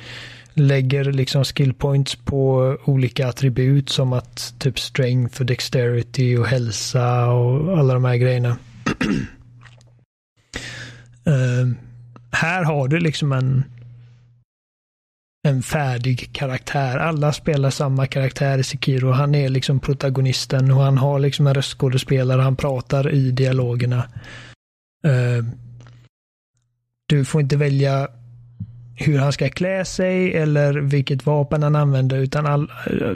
[0.54, 7.26] lägger liksom skill points på olika attribut som att typ strength och dexterity och hälsa
[7.26, 8.56] och alla de här grejerna.
[11.28, 11.68] uh,
[12.32, 13.64] här har du liksom en
[15.48, 16.96] en färdig karaktär.
[16.96, 19.10] Alla spelar samma karaktär i Sekiro.
[19.10, 22.40] Han är liksom protagonisten och han har liksom en röstskådespelare.
[22.40, 24.08] Han pratar i dialogerna.
[25.06, 25.44] Uh,
[27.06, 28.08] du får inte välja
[28.96, 33.12] hur han ska klä sig eller vilket vapen han använder utan all, eh,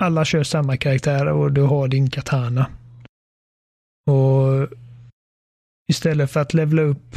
[0.00, 2.66] alla kör samma karaktär och du har din katana.
[4.06, 4.68] Och
[5.88, 7.16] istället för att levla upp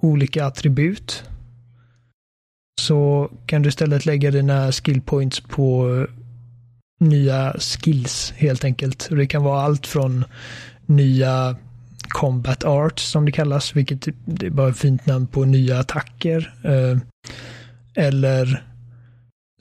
[0.00, 1.24] olika attribut
[2.84, 6.06] så kan du istället lägga dina skill points på eh,
[7.00, 9.08] nya skills helt enkelt.
[9.10, 10.24] Det kan vara allt från
[10.86, 11.56] nya
[12.08, 16.54] combat art som det kallas, vilket typ, är bara ett fint namn på nya attacker.
[16.62, 16.98] Eh,
[17.94, 18.64] eller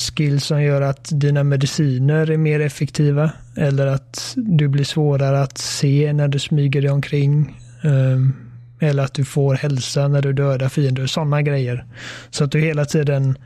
[0.02, 3.32] skills som gör att dina mediciner är mer effektiva.
[3.58, 7.60] Eller att du blir svårare att se när du smyger dig omkring.
[7.84, 8.43] Um,
[8.84, 11.08] eller att du får hälsa när du dödar fiender.
[11.08, 11.86] Sådana grejer.
[12.30, 13.38] Så att du hela tiden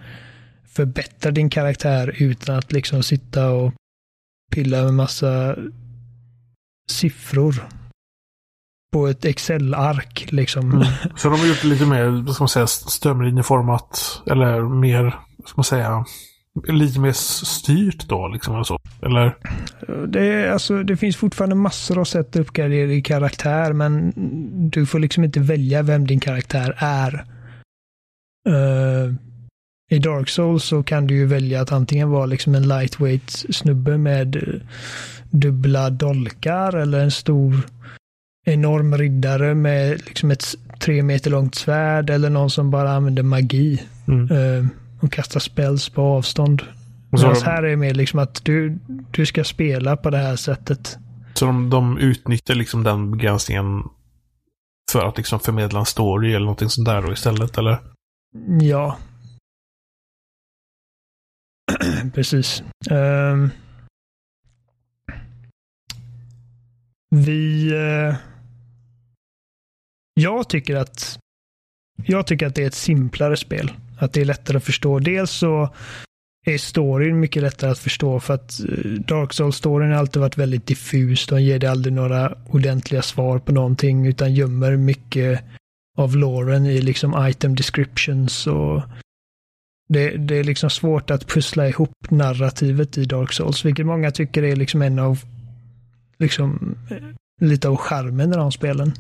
[0.67, 3.73] förbättrar din karaktär utan att liksom sitta och
[4.52, 5.56] pilla med massa
[6.91, 7.67] siffror
[8.93, 10.28] på ett Excel-ark.
[10.30, 10.71] Liksom.
[10.71, 10.88] Mm.
[11.17, 14.21] Så de har gjort det lite mer, vad ska man säga, strömlinjeformat.
[14.26, 15.04] Eller mer,
[15.38, 16.06] vad ska man säga,
[16.67, 17.12] lite mer
[17.46, 18.56] styrt då liksom.
[18.56, 18.78] Alltså.
[19.02, 19.36] Eller?
[20.08, 23.74] Det, alltså, det finns fortfarande massor av sätt att uppgradera din karaktär.
[23.74, 24.13] Men
[24.72, 27.26] du får liksom inte välja vem din karaktär är.
[28.50, 29.13] Uh,
[29.91, 33.98] I Dark Souls så kan du ju välja att antingen vara liksom en lightweight snubbe
[33.98, 34.62] med
[35.30, 37.56] dubbla dolkar eller en stor
[38.46, 40.46] enorm riddare med liksom ett
[40.80, 43.82] tre meter långt svärd eller någon som bara använder magi.
[44.08, 44.32] Mm.
[44.32, 44.65] Uh,
[44.99, 46.62] och kastar spells på avstånd.
[47.12, 47.41] Medan de...
[47.41, 48.79] här är det mer liksom att du,
[49.12, 50.97] du ska spela på det här sättet.
[51.33, 53.83] Så de, de utnyttjar liksom den begränsningen
[54.91, 57.79] för att liksom förmedla en story eller någonting sånt där då istället, eller?
[58.62, 58.97] Ja.
[62.13, 62.63] Precis.
[62.89, 63.49] Um...
[67.10, 67.73] Vi...
[67.73, 68.15] Uh...
[70.13, 71.19] Jag tycker att
[72.05, 73.71] jag tycker att det är ett simplare spel.
[73.97, 74.99] Att det är lättare att förstå.
[74.99, 75.69] Dels så
[76.45, 80.65] är storyn mycket lättare att förstå för att eh, Dark Souls-storyn har alltid varit väldigt
[80.65, 81.27] diffus.
[81.27, 85.41] De ger dig aldrig några ordentliga svar på någonting utan gömmer mycket
[85.97, 88.81] av loren i liksom item descriptions och
[89.89, 94.43] det, det, är liksom svårt att pussla ihop narrativet i Dark Souls, vilket många tycker
[94.43, 95.19] är liksom en av
[96.19, 96.97] liksom eh,
[97.41, 98.93] lite av charmen i de spelen.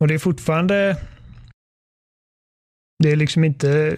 [0.00, 0.96] Och det är fortfarande
[2.98, 3.96] det är liksom inte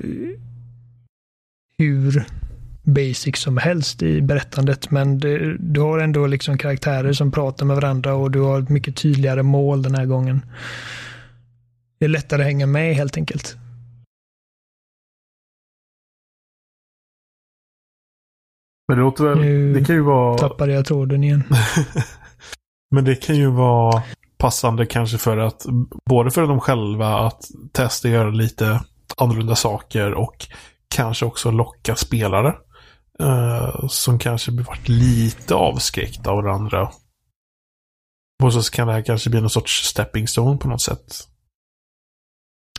[1.79, 2.27] hur
[2.83, 7.77] basic som helst i berättandet, men det, du har ändå liksom karaktärer som pratar med
[7.77, 10.41] varandra och du har ett mycket tydligare mål den här gången.
[11.99, 13.57] Det är lättare att hänga med helt enkelt.
[18.89, 19.39] Men det låter väl...
[19.39, 20.39] Nu det kan ju vara...
[20.39, 21.45] tappade jag tråden igen.
[22.91, 24.03] men det kan ju vara
[24.39, 25.67] passande kanske för att
[26.11, 27.41] både för dem själva att
[27.73, 28.81] testa göra lite
[29.17, 30.47] annorlunda saker och
[30.89, 32.55] kanske också locka spelare.
[33.21, 36.91] Eh, som kanske varit lite avskräckta av varandra.
[38.43, 41.29] Och så kan det här kanske bli någon sorts stepping stone på något sätt.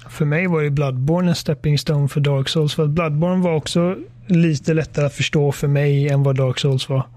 [0.10, 2.76] För mig var ju Bloodborne en stepping stone för Dark Souls.
[2.76, 6.90] För att Bloodborne var också lite lättare att förstå för mig än vad Dark Souls
[6.90, 7.10] var.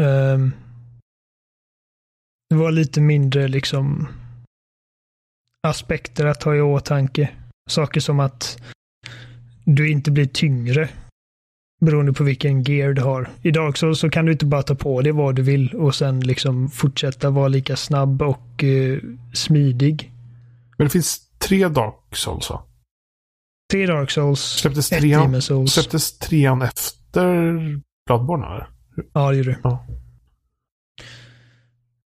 [0.00, 0.52] Um,
[2.50, 4.08] det var lite mindre liksom
[5.62, 7.30] aspekter att ta i åtanke.
[7.70, 8.62] Saker som att
[9.64, 10.88] du inte blir tyngre
[11.80, 13.30] beroende på vilken gear du har.
[13.42, 15.94] I Dark Souls så kan du inte bara ta på dig vad du vill och
[15.94, 19.00] sen liksom fortsätta vara lika snabb och uh,
[19.34, 20.12] smidig.
[20.76, 22.62] Men det finns tre Dark Souls va?
[23.72, 25.72] Tre Dark Souls, släpptes ett trean, Demon Souls.
[25.72, 28.68] Släpptes trean efter Bloodborne eller?
[29.12, 29.58] Ja, det gjorde det.
[29.62, 29.86] Ja.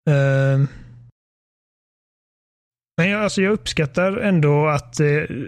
[0.10, 0.68] Uh,
[2.98, 5.48] men jag, alltså jag uppskattar ändå att uh,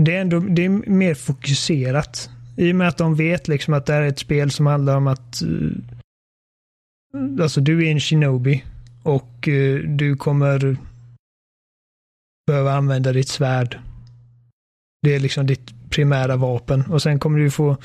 [0.00, 2.30] det, är ändå, det är mer fokuserat.
[2.56, 4.96] I och med att de vet liksom att det här är ett spel som handlar
[4.96, 5.72] om att uh,
[7.40, 8.64] Alltså du är en shinobi
[9.02, 10.76] och eh, du kommer
[12.46, 13.78] behöva använda ditt svärd.
[15.02, 17.76] Det är liksom ditt primära vapen och sen kommer du få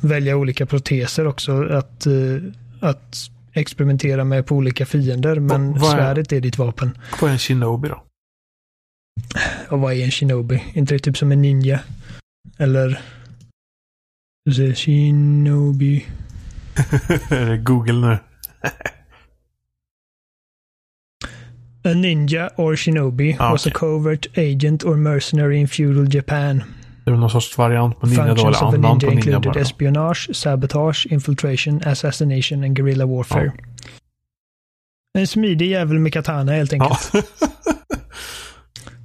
[0.00, 2.06] välja olika proteser också att,
[2.80, 6.98] att experimentera med på olika fiender, men vad, vad svärdet är ditt vapen.
[7.20, 8.02] Vad är en shinobi då?
[9.68, 10.62] Och vad är en shinobi?
[10.74, 11.80] inte det typ som en ninja?
[12.58, 13.00] Eller...
[14.74, 16.06] Shinobi.
[17.64, 18.18] Google nu.
[21.84, 23.70] A ninja or shinobi ah, was okay.
[23.70, 26.62] a covert agent or mercenary in feudal Japan.
[27.06, 29.60] Det är någon sorts variant på ninja då, eller annan på ninja bara.
[29.60, 33.52] espionage, sabotage, infiltration, assassination and guerrilla warfare.
[33.56, 35.20] Ja.
[35.20, 37.12] En smidig jävel med katana helt enkelt.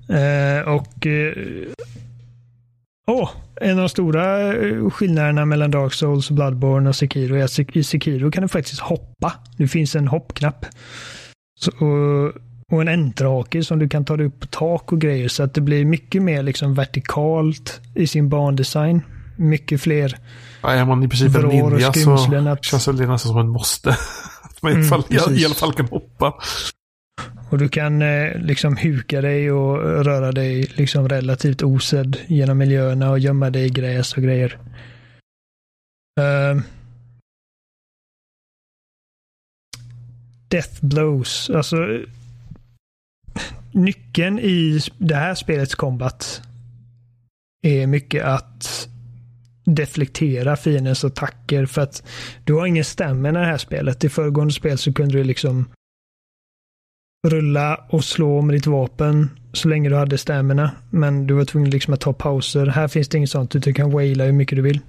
[0.07, 0.59] Ja.
[0.61, 1.05] uh, och...
[1.05, 1.67] Uh,
[3.07, 7.75] oh, en av de stora eh, skillnaderna mellan Dark Souls, Bloodborne och Sekiro är att
[7.75, 9.33] i Sekiro kan du faktiskt hoppa.
[9.57, 10.65] Det finns en hoppknapp.
[11.59, 12.33] Så, och
[12.71, 15.27] och en enterhake som du kan ta upp på tak och grejer.
[15.27, 19.01] Så att det blir mycket mer liksom vertikalt i sin bandesign.
[19.37, 20.17] Mycket fler
[20.61, 22.65] ja, Är man i princip en ninja så att...
[22.65, 23.89] känns det nästan som en måste.
[24.43, 26.33] att man i, mm, fall, i, alla fall kan hoppa.
[27.49, 33.11] Och du kan eh, liksom huka dig och röra dig liksom relativt osedd genom miljöerna
[33.11, 34.57] och gömma dig i gräs och grejer.
[36.19, 36.61] Uh,
[40.47, 41.49] death blows.
[41.49, 41.77] Alltså
[43.71, 46.41] nyckeln i det här spelets combat
[47.63, 48.87] är mycket att
[49.65, 52.03] deflektera fiendens attacker för att
[52.43, 54.03] du har ingen stamina i det här spelet.
[54.03, 55.69] I föregående spel så kunde du liksom
[57.27, 60.71] rulla och slå med ditt vapen så länge du hade stamina.
[60.89, 62.65] Men du var tvungen liksom att ta pauser.
[62.65, 63.51] Här finns det inget sånt.
[63.51, 64.79] Du kan waila hur mycket du vill.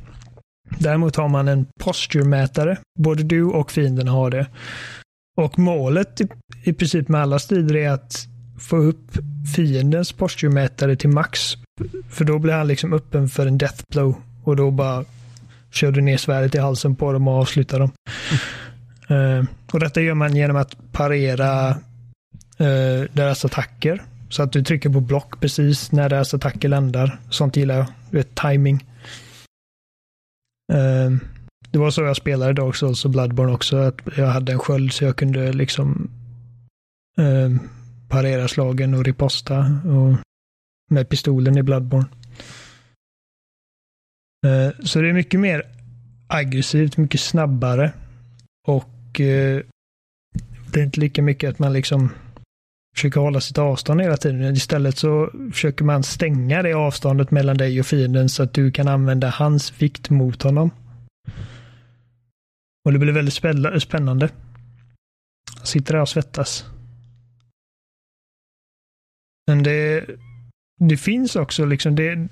[0.78, 2.78] Däremot har man en posture-mätare.
[2.98, 4.46] Både du och fienden har det.
[5.36, 6.28] Och målet i,
[6.64, 8.26] i princip med alla strider är att
[8.62, 9.18] få upp
[9.56, 11.56] fiendens posture-mätare till max.
[12.08, 14.16] För då blir han liksom öppen för en death blow.
[14.44, 15.04] Och då bara
[15.70, 17.92] kör du ner svärdet i halsen på dem och avslutar dem.
[19.08, 19.38] Mm.
[19.38, 21.70] Uh, och detta gör man genom att parera
[22.60, 24.02] uh, deras attacker.
[24.28, 27.20] Så att du trycker på block precis när deras attacker landar.
[27.30, 27.86] Sånt gillar jag.
[28.10, 28.86] Du vet, timing.
[30.72, 31.18] Uh,
[31.70, 33.76] det var så jag spelade Dark Souls och Bloodborne också.
[33.76, 36.10] Att jag hade en sköld så jag kunde liksom
[38.12, 39.58] parera slagen och riposta.
[39.84, 40.18] Och
[40.90, 42.06] med pistolen i Bloodborne.
[44.46, 45.62] Eh, så det är mycket mer
[46.26, 47.92] aggressivt, mycket snabbare.
[48.68, 49.62] Och eh,
[50.72, 52.10] det är inte lika mycket att man liksom
[52.94, 54.56] försöker hålla sitt avstånd hela tiden.
[54.56, 58.88] Istället så försöker man stänga det avståndet mellan dig och fienden så att du kan
[58.88, 60.70] använda hans vikt mot honom.
[62.84, 64.28] Och det blir väldigt spännande.
[65.58, 66.71] Jag sitter där och svettas.
[69.46, 70.06] Men det,
[70.80, 72.28] det finns också liksom, det,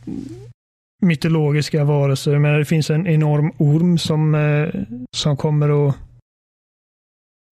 [1.00, 2.38] mytologiska varelser.
[2.38, 4.68] Men det finns en enorm orm som, eh,
[5.16, 5.94] som kommer och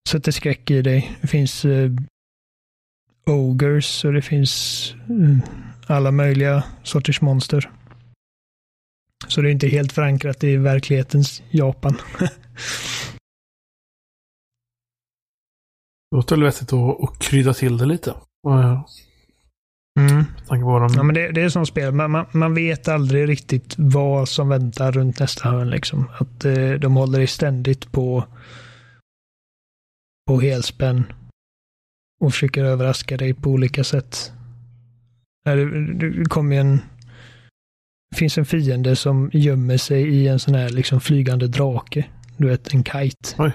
[0.09, 1.17] sätter skräck i dig.
[1.21, 1.91] Det finns eh,
[3.25, 5.41] ogers och det finns mm,
[5.87, 7.69] alla möjliga sorters monster.
[9.27, 11.97] Så det är inte helt förankrat i verklighetens Japan.
[16.11, 18.15] Det låter vettigt att krydda till det lite.
[19.99, 20.25] Mm.
[20.47, 20.59] De...
[20.95, 21.91] Ja, men det, det är som spel.
[21.93, 25.69] Man, man, man, vet aldrig riktigt vad som väntar runt nästa hörn.
[25.69, 26.09] Liksom.
[26.19, 28.23] Att eh, de håller dig ständigt på,
[30.27, 31.03] på helspänn.
[32.21, 34.31] Och försöker överraska dig på olika sätt.
[35.45, 36.81] Det, det kommer en...
[38.11, 42.05] Det finns en fiende som gömmer sig i en sån här liksom flygande drake.
[42.37, 43.35] Du vet, en kite.
[43.37, 43.51] Oj.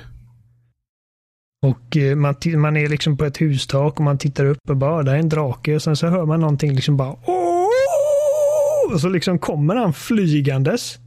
[1.64, 4.92] Och eh, man, man är liksom på ett hustak och man tittar upp och bara,
[4.92, 5.74] ah, där är en drake.
[5.74, 8.94] Och sen så hör man någonting liksom bara Åh!
[8.94, 10.98] Och så liksom kommer han flygandes.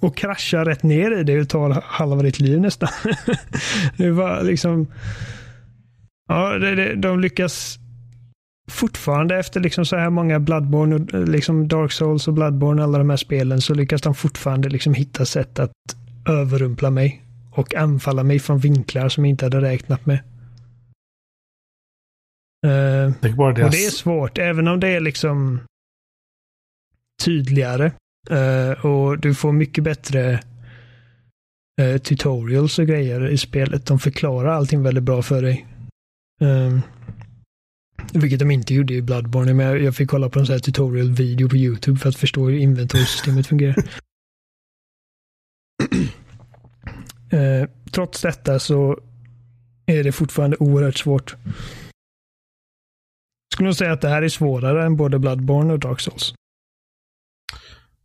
[0.00, 2.88] Och kraschar rätt ner i det och tar halva ditt liv nästan.
[3.96, 4.86] det var liksom...
[6.28, 7.78] Ja, det, det, de lyckas
[8.70, 12.98] fortfarande efter liksom så här många Bloodborne, och eh, liksom Dark Souls och Bloodborne, alla
[12.98, 15.72] de här spelen, så lyckas de fortfarande liksom hitta sätt att
[16.28, 17.23] överrumpla mig
[17.54, 20.18] och anfalla mig från vinklar som jag inte hade räknat med.
[22.66, 25.60] Uh, det och det är svårt, även om det är liksom
[27.24, 27.92] tydligare.
[28.30, 30.40] Uh, och du får mycket bättre
[31.82, 33.86] uh, tutorials och grejer i spelet.
[33.86, 35.66] De förklarar allting väldigt bra för dig.
[36.42, 36.80] Uh,
[38.12, 39.54] vilket de inte gjorde i Bloodborne.
[39.54, 42.58] Men jag fick kolla på en sån här tutorial-video på YouTube för att förstå hur
[42.58, 43.84] inventorsystemet fungerar.
[47.34, 48.98] Eh, trots detta så
[49.86, 51.36] är det fortfarande oerhört svårt.
[53.54, 56.34] Skulle nog säga att det här är svårare än både Bloodborne och Dark Souls.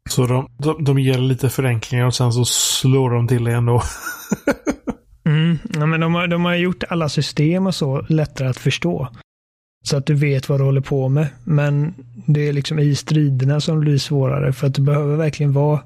[0.09, 3.81] Så de, de, de ger lite förenklingar och sen så slår de till igen då?
[5.25, 9.07] mm, ja, men de, har, de har gjort alla system och så lättare att förstå.
[9.85, 11.27] Så att du vet vad du håller på med.
[11.43, 11.93] Men
[12.27, 15.83] det är liksom i striderna som det blir svårare för att du behöver verkligen vara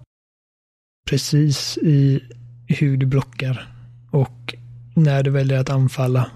[1.10, 2.24] precis i
[2.68, 3.68] hur du blockar
[4.11, 4.55] och
[4.95, 6.32] när du väljer att anfalla.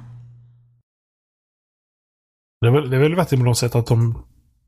[2.61, 4.25] Det är väl, det är väl vettigt på något sätt att de,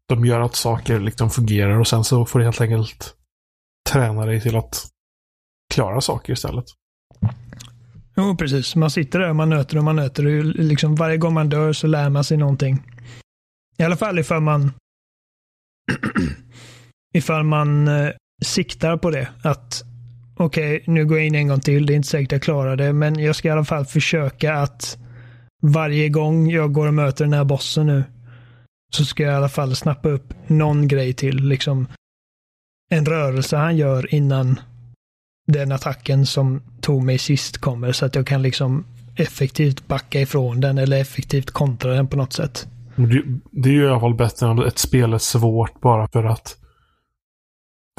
[0.08, 3.16] de gör att saker liksom fungerar och sen så får du helt enkelt
[3.90, 4.88] träna dig till att
[5.74, 6.66] klara saker istället.
[8.18, 8.76] Jo, precis.
[8.76, 10.26] Man sitter där och man nöter och man nöter.
[10.26, 12.84] Och liksom varje gång man dör så lär man sig någonting.
[13.78, 14.72] I alla fall ifall man
[17.14, 18.12] ifall man eh,
[18.46, 19.30] siktar på det.
[19.44, 19.84] Att
[20.40, 21.86] okej, okay, nu går jag in en gång till.
[21.86, 24.98] Det är inte säkert jag klarar det, men jag ska i alla fall försöka att
[25.62, 28.04] varje gång jag går och möter den här bossen nu
[28.94, 31.36] så ska jag i alla fall snappa upp någon grej till.
[31.36, 31.88] Liksom
[32.90, 34.60] en rörelse han gör innan
[35.48, 38.86] den attacken som tog mig sist kommer så att jag kan liksom
[39.16, 42.68] effektivt backa ifrån den eller effektivt kontra den på något sätt.
[42.96, 46.08] Det, det är ju i alla fall bättre än att ett spel är svårt bara
[46.08, 46.58] för att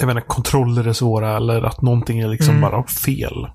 [0.00, 2.70] jag menar, kontroller är svåra eller att någonting är liksom mm.
[2.70, 3.46] bara fel.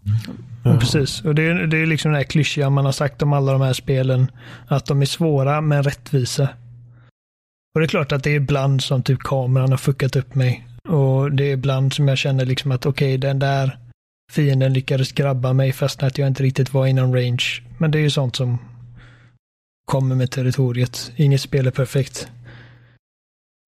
[0.63, 3.33] Ja, precis, och det är, det är liksom den här klyschiga man har sagt om
[3.33, 4.31] alla de här spelen.
[4.67, 6.49] Att de är svåra men rättvisa.
[7.73, 10.67] Och det är klart att det är ibland som typ kameran har fuckat upp mig.
[10.89, 13.77] Och det är ibland som jag känner liksom att okej, okay, den där
[14.31, 17.61] fienden lyckades grabba mig fast att jag inte riktigt var inom range.
[17.77, 18.57] Men det är ju sånt som
[19.85, 21.11] kommer med territoriet.
[21.15, 22.27] Inget spel är perfekt.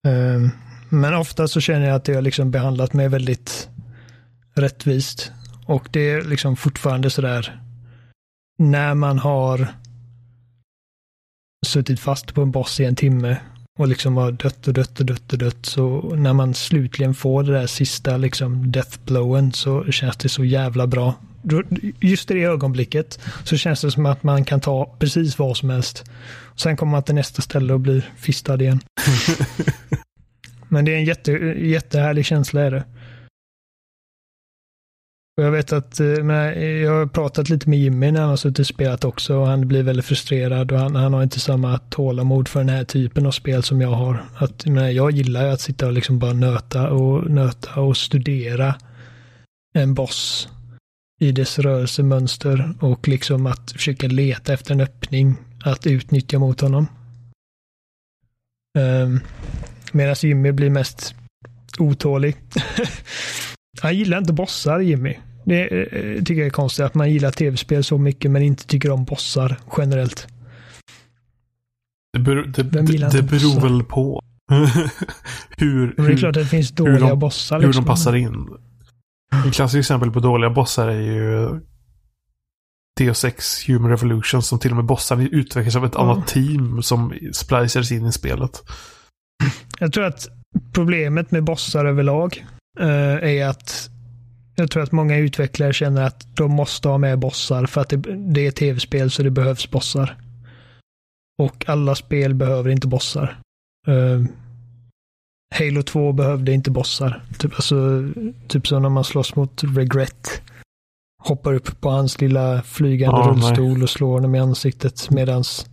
[0.08, 0.50] Um,
[0.88, 3.68] men ofta så känner jag att det har liksom behandlat mig väldigt
[4.54, 5.32] rättvist.
[5.66, 7.60] Och det är liksom fortfarande sådär
[8.58, 9.68] när man har
[11.66, 13.36] suttit fast på en boss i en timme
[13.78, 15.66] och liksom har dött och dött och dött och dött.
[15.66, 20.86] Så när man slutligen får det där sista liksom deathblowen så känns det så jävla
[20.86, 21.14] bra.
[22.00, 25.70] Just i det ögonblicket så känns det som att man kan ta precis vad som
[25.70, 26.04] helst.
[26.56, 28.80] Sen kommer man till nästa ställe och blir fistad igen.
[30.68, 32.84] Men det är en jätte, jättehärlig känsla är det.
[35.38, 38.36] Och jag vet att, eh, men jag har pratat lite med Jimmy när han har
[38.36, 41.78] suttit och spelat också och han blir väldigt frustrerad och han, han har inte samma
[41.78, 44.24] tålamod för den här typen av spel som jag har.
[44.36, 48.74] Att, men jag gillar att sitta och liksom bara nöta och nöta och studera
[49.74, 50.48] en boss
[51.20, 56.86] i dess rörelsemönster och liksom att försöka leta efter en öppning att utnyttja mot honom.
[58.78, 59.20] Um,
[59.92, 61.14] Medan Jimmy blir mest
[61.78, 62.36] otålig.
[63.82, 65.16] Han gillar inte bossar, Jimmy.
[65.44, 68.90] Det eh, tycker jag är konstigt att man gillar tv-spel så mycket men inte tycker
[68.90, 70.26] om bossar generellt.
[72.12, 74.22] Det, beror, det, det, det beror väl på
[75.56, 77.60] hur, men det är klart att det finns dåliga hur de, bossar.
[77.60, 77.84] Hur liksom.
[77.84, 78.48] de passar in.
[79.46, 81.60] Ett klassiskt exempel på dåliga bossar är ju
[82.98, 86.08] Deus Ex Human Revolution som till och med bossarna utvecklas av ett mm.
[86.08, 88.62] annat team som splicers in i spelet.
[89.78, 90.28] Jag tror att
[90.72, 92.44] problemet med bossar överlag
[92.80, 93.90] uh, är att
[94.56, 97.96] jag tror att många utvecklare känner att de måste ha med bossar för att det,
[98.16, 100.16] det är tv-spel så det behövs bossar.
[101.42, 103.40] Och alla spel behöver inte bossar.
[103.88, 104.24] Uh,
[105.54, 107.22] Halo 2 behövde inte bossar.
[107.38, 108.08] Typ, alltså,
[108.48, 110.42] typ som när man slåss mot Regret.
[111.22, 115.66] Hoppar upp på hans lilla flygande oh, rullstol och slår honom i ansiktet medans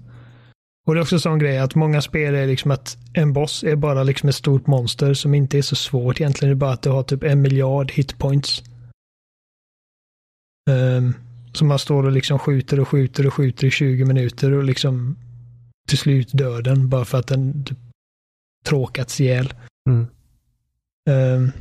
[0.86, 3.64] och det är också en sån grej att många spel är liksom att en boss
[3.64, 6.50] är bara liksom ett stort monster som inte är så svårt egentligen.
[6.50, 8.64] Det är bara att du har typ en miljard hitpoints.
[10.70, 11.14] Um,
[11.54, 15.18] som man står och liksom skjuter och skjuter och skjuter i 20 minuter och liksom
[15.88, 17.78] till slut dör den bara för att den typ,
[18.66, 19.54] tråkats ihjäl.
[19.90, 20.08] Mm.
[21.10, 21.52] Um,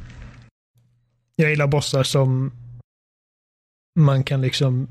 [1.36, 2.52] jag gillar bossar som
[3.98, 4.88] man kan liksom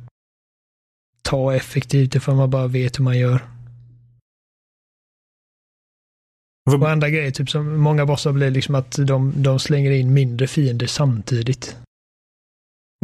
[1.22, 3.53] ta effektivt ifall man bara vet hur man gör.
[6.66, 10.48] Och andra grejer, typ som många bossar blir liksom att de, de slänger in mindre
[10.48, 11.78] fiender samtidigt.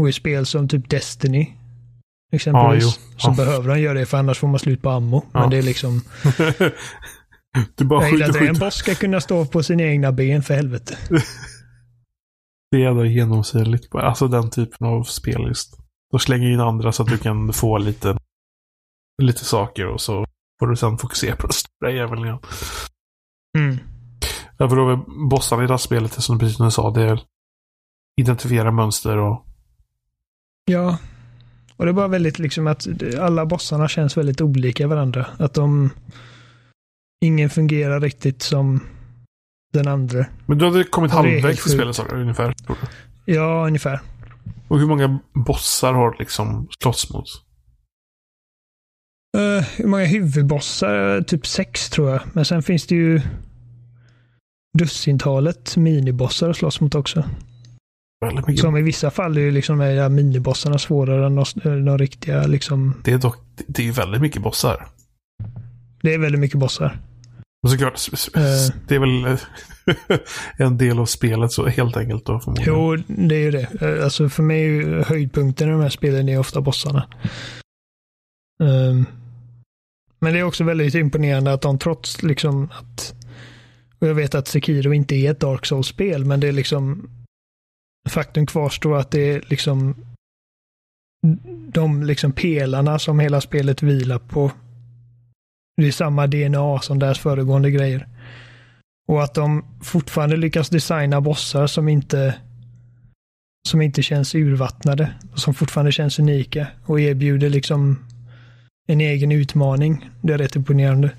[0.01, 1.53] Och i spel som typ Destiny,
[2.32, 3.45] exempelvis, ja, så ja.
[3.45, 5.26] behöver de göra det för annars får man slut på ammo.
[5.34, 5.39] Ja.
[5.39, 6.01] Men det är liksom...
[7.76, 10.53] du bara jag gillar att en boss ska kunna stå på sina egna ben för
[10.53, 10.97] helvete.
[12.72, 13.95] det är genomsyrligt.
[13.95, 15.78] Alltså den typen av spel just.
[16.12, 18.18] De slänger in andra så att du kan få lite,
[19.22, 20.26] lite saker och så
[20.60, 22.39] får du sen fokusera på den stora jäveln
[23.58, 23.78] Mm.
[24.58, 27.22] Då bossarna i det här spelet, som precis som du sa, det är
[28.22, 29.45] identifiera mönster och...
[30.66, 30.97] Ja.
[31.76, 32.88] Och det är bara väldigt liksom att
[33.20, 35.26] alla bossarna känns väldigt olika varandra.
[35.39, 35.89] Att de...
[37.22, 38.84] Ingen fungerar riktigt som
[39.74, 40.26] den andra.
[40.45, 42.56] Men du hade kommit halvvägs i spelet, sa du, ungefär?
[43.26, 44.02] Ja, ungefär.
[44.68, 47.26] Och hur många bossar har du liksom slåss mot?
[49.38, 51.21] Uh, hur många huvudbossar?
[51.21, 52.21] Typ sex tror jag.
[52.34, 53.21] Men sen finns det ju
[54.77, 57.23] dussintalet minibossar att slåss mot också.
[58.57, 63.01] Som i vissa fall är ju liksom är minibossarna svårare än de, de riktiga liksom.
[63.03, 64.88] Det är dock, det är ju väldigt mycket bossar.
[66.01, 66.99] Det är väldigt mycket bossar.
[67.63, 67.99] Och såklart,
[68.38, 68.43] uh,
[68.88, 69.38] det är väl
[70.57, 72.41] en del av spelet så helt enkelt då.
[72.59, 73.67] Jo, det är ju det.
[73.82, 77.07] Eh, alltså för mig är höjdpunkten i de här spelen är ofta bossarna.
[78.63, 79.05] Um,
[80.20, 83.13] men det är också väldigt imponerande att de trots liksom att
[83.99, 87.09] och jag vet att Sekiro inte är ett Dark Souls-spel, men det är liksom
[88.09, 89.95] faktum kvarstår att det är liksom
[91.74, 94.51] de liksom pelarna som hela spelet vilar på.
[95.78, 98.07] Det är samma DNA som deras föregående grejer.
[99.07, 102.36] Och att de fortfarande lyckas designa bossar som inte
[103.67, 105.13] som inte känns urvattnade.
[105.36, 107.99] Som fortfarande känns unika och erbjuder liksom
[108.89, 110.09] en egen utmaning.
[110.21, 111.15] Det är rätt imponerande.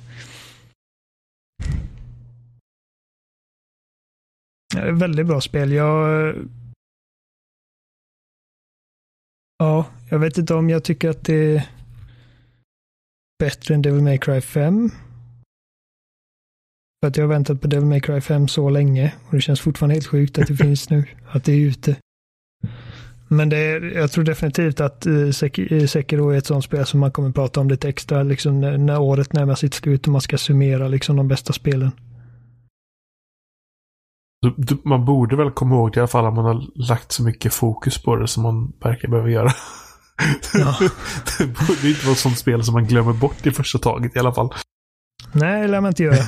[4.74, 5.72] Det är väldigt bra spel.
[5.72, 6.34] Jag...
[9.58, 11.68] Ja, jag vet inte om jag tycker att det är
[13.38, 14.90] bättre än Devil May Cry 5.
[17.00, 19.60] För att jag har väntat på Devil May Cry 5 så länge och det känns
[19.60, 21.04] fortfarande helt sjukt att det finns nu.
[21.28, 21.96] Att det är ute.
[23.32, 25.06] Men det är, jag tror definitivt att
[25.88, 29.32] Sekiro är ett sånt spel som man kommer prata om lite extra liksom, när, året
[29.32, 31.90] närmar sitt slut och man ska summera liksom, de bästa spelen.
[34.84, 37.54] Man borde väl komma ihåg det i alla fall om man har lagt så mycket
[37.54, 39.50] fokus på det som man verkar behöva göra.
[40.54, 40.78] Ja.
[41.38, 44.18] det borde inte vara ett sånt spel som man glömmer bort i första taget i
[44.18, 44.54] alla fall.
[45.32, 46.24] Nej, det lär man inte göra.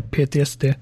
[0.10, 0.64] PTSD.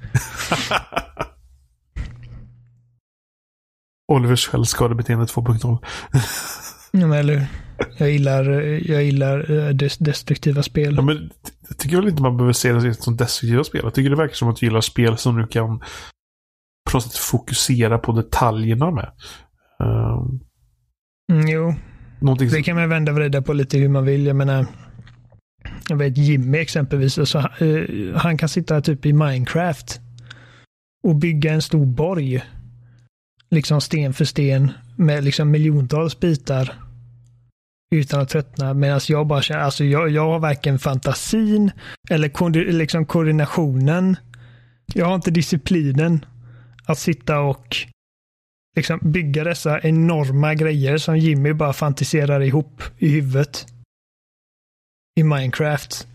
[4.10, 5.78] Olivers självskadebeteende 2.0.
[6.92, 7.46] ja, eller
[7.96, 8.50] Jag gillar,
[8.90, 10.94] jag gillar eh, destruktiva spel.
[10.96, 11.30] Ja, men
[11.68, 13.80] jag tycker väl inte man behöver se det som destruktiva spel.
[13.84, 15.78] Jag tycker det verkar som att du gillar spel som du kan
[16.90, 19.10] på något sätt fokusera på detaljerna med.
[19.78, 20.40] Um,
[21.32, 21.74] mm, jo.
[22.20, 24.26] Någonting det kan man vända och vrida på lite hur man vill.
[24.26, 24.66] Jag menar,
[25.88, 30.00] jag vet Jimmy exempelvis, alltså, uh, han kan sitta typ i Minecraft
[31.02, 32.42] och bygga en stor borg.
[33.50, 36.74] Liksom sten för sten med liksom miljontals bitar
[37.94, 38.74] utan att tröttna.
[38.74, 41.70] Medan jag bara känner, alltså jag, jag har varken fantasin
[42.10, 44.16] eller ko liksom koordinationen.
[44.94, 46.24] Jag har inte disciplinen
[46.84, 47.76] att sitta och
[48.76, 53.66] liksom bygga dessa enorma grejer som Jimmy bara fantiserar ihop i huvudet.
[55.20, 56.06] I Minecraft.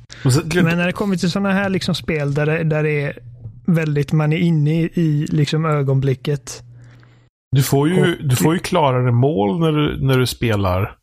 [0.53, 3.19] Men när det kommer till sådana här liksom spel där det, där det är
[3.65, 6.63] väldigt, man är inne i, i liksom ögonblicket.
[7.55, 10.97] Du får ju, och, du får ju klarare mål när du, när du spelar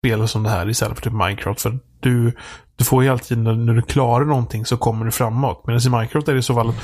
[0.00, 1.60] spel som det här istället för typ Minecraft.
[1.60, 2.32] För du,
[2.76, 5.64] du får ju alltid när, när du klarar någonting så kommer du framåt.
[5.66, 6.76] Medan i Minecraft är det så fall att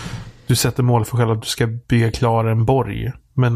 [0.46, 3.12] du sätter mål för själv att du ska bygga klar en borg.
[3.34, 3.52] Men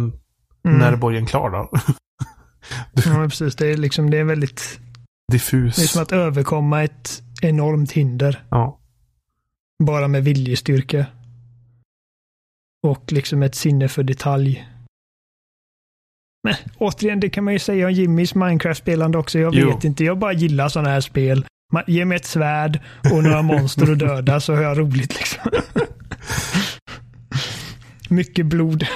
[0.65, 0.79] mm.
[0.79, 1.71] när är borgen klar då?
[2.93, 3.57] du, ja, precis.
[3.57, 4.81] Det är liksom, det är väldigt...
[5.33, 5.77] Diffus.
[5.77, 8.45] Det är som att överkomma ett enormt hinder.
[8.51, 8.81] Ja.
[9.85, 11.07] Bara med viljestyrka.
[12.83, 14.69] Och liksom ett sinne för detalj.
[16.43, 19.39] Men återigen, det kan man ju säga om Jimmys Minecraft-spelande också.
[19.39, 19.75] Jag jo.
[19.75, 21.47] vet inte, jag bara gillar sådana här spel.
[21.87, 22.81] ge mig ett svärd
[23.13, 25.53] och några monster att döda så har jag roligt liksom.
[28.09, 28.87] Mycket blod.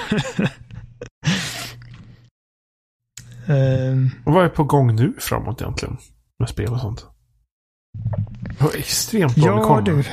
[3.47, 5.97] um, och vad är på gång nu framåt egentligen?
[6.39, 7.05] Med spel och sånt.
[8.41, 10.03] Det var extremt bra Ja du.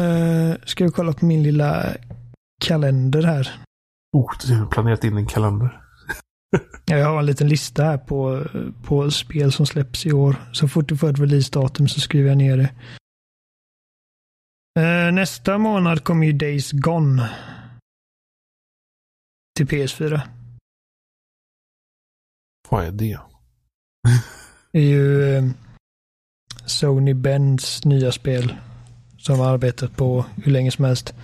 [0.00, 1.94] Uh, ska jag kolla på min lilla
[2.60, 3.64] kalender här.
[4.12, 5.80] Oh, du har planerat in en kalender.
[6.84, 8.46] Jag har en liten lista här på,
[8.84, 10.36] på spel som släpps i år.
[10.52, 12.70] Så fort du får ett releasedatum så skriver jag ner det.
[14.80, 17.30] Eh, nästa månad kommer ju Days Gone.
[19.56, 20.20] Till PS4.
[22.68, 23.20] Vad är det?
[24.72, 25.44] Det är ju eh,
[26.66, 28.54] Sony Bends nya spel.
[29.18, 31.14] Som har arbetat på hur länge som helst.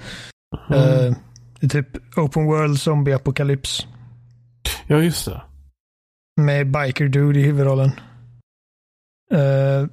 [0.70, 1.14] Mm.
[1.60, 3.82] det är typ Open World Zombie Apocalypse.
[4.86, 5.42] Ja, just det.
[6.40, 7.90] Med Biker Dude i huvudrollen.
[9.32, 9.88] Uh,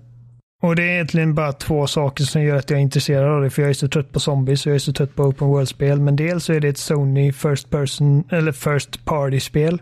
[0.62, 3.50] och det är egentligen bara två saker som gör att jag är intresserad av det.
[3.50, 6.00] För jag är så trött på zombies och jag är så trött på open world-spel.
[6.00, 9.82] Men dels så är det ett Sony First Person, eller First Party-spel.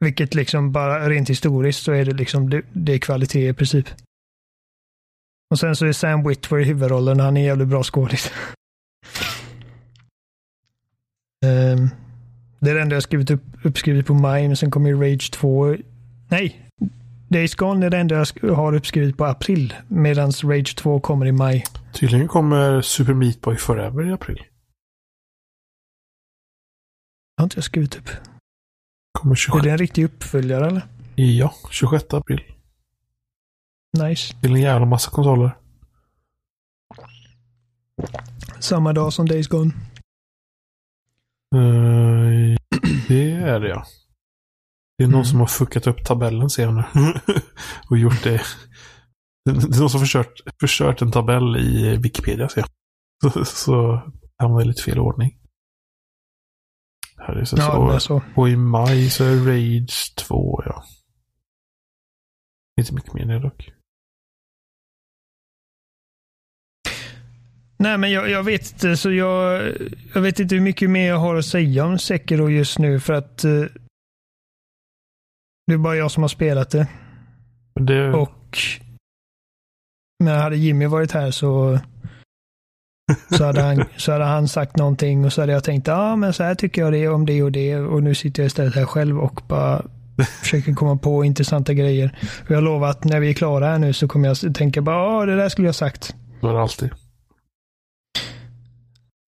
[0.00, 3.86] Vilket liksom bara rent historiskt så är det liksom, det, det är kvalitet i princip.
[5.50, 7.20] Och sen så är Sam Witwer i huvudrollen.
[7.20, 8.32] Han är en jävligt bra skådis.
[11.46, 11.90] um,
[12.60, 15.76] Det är det enda jag skrivit upp, uppskrivet på maj, men sen kommer Rage 2.
[16.28, 16.70] Nej,
[17.28, 19.74] Days Gone är det enda jag har uppskrivet på april.
[19.88, 21.64] Medan Rage 2 kommer i maj.
[21.92, 24.42] Tydligen kommer Super Meat Boy Forever i april.
[27.36, 28.10] Har inte jag skrivit upp.
[29.18, 29.60] Kommer 26.
[29.60, 30.82] Är det en riktig uppföljare eller?
[31.14, 32.40] Ja, 26 april.
[33.98, 34.34] Nice.
[34.40, 35.56] Till en jävla massa konsoler.
[38.58, 39.72] Samma dag som Days Gone.
[41.54, 42.56] Uh,
[43.08, 43.84] det är det ja.
[44.98, 45.24] Det är någon mm.
[45.24, 46.84] som har fuckat upp tabellen ser jag nu.
[47.90, 48.42] och gjort det.
[49.44, 52.68] Det är någon som förstört, förstört en tabell i Wikipedia ser jag.
[53.32, 54.02] Så, så
[54.38, 55.40] hamnar i lite fel ordning.
[57.16, 58.00] Här är så, ja, så.
[58.00, 58.22] så.
[58.36, 60.84] Och i maj så är Rage 2 ja.
[62.80, 63.72] Inte mycket mer det dock.
[67.80, 69.72] Nej, men jag, jag, vet inte, så jag,
[70.14, 73.12] jag vet inte hur mycket mer jag har att säga om Sekiro just nu för
[73.12, 73.66] att uh,
[75.66, 76.86] Det är bara jag som har spelat det.
[77.80, 78.58] Det, Och
[80.24, 81.78] men hade Jimmy varit här så
[83.30, 86.16] så hade, han, så hade han sagt någonting och så hade jag tänkt ja ah,
[86.16, 88.74] men så här tycker jag det om det och det och nu sitter jag istället
[88.74, 89.82] här själv och bara
[90.42, 92.18] försöker komma på intressanta grejer.
[92.44, 94.96] Och jag lovar att när vi är klara här nu så kommer jag tänka bara
[94.96, 96.14] ja ah, det där skulle jag sagt.
[96.40, 96.90] det alltid.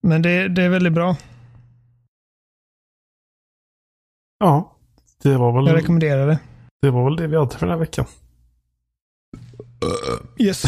[0.03, 1.17] Men det, det är väldigt bra.
[4.39, 4.77] Ja,
[5.23, 6.39] det var Jag väl rekommenderar det.
[6.83, 8.05] det, var väl det vi hade för den här veckan.
[10.39, 10.63] Yes.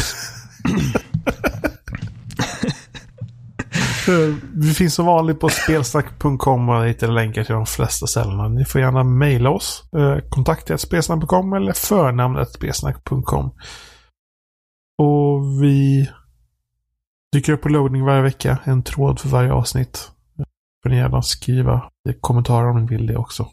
[4.53, 8.47] Vi finns som vanligt på spelsnack.com och hittar länkar till de flesta ställena.
[8.47, 9.83] Ni får gärna mejla oss.
[9.97, 13.51] Eh, Kontakta.spelsnack.com eller förnamnet.spelsnack.com.
[15.01, 16.09] Och vi
[17.35, 18.57] dyker upp på loading varje vecka.
[18.63, 20.11] En tråd för varje avsnitt.
[20.83, 23.47] Får ni gärna skriva i kommentarer om ni vill det också.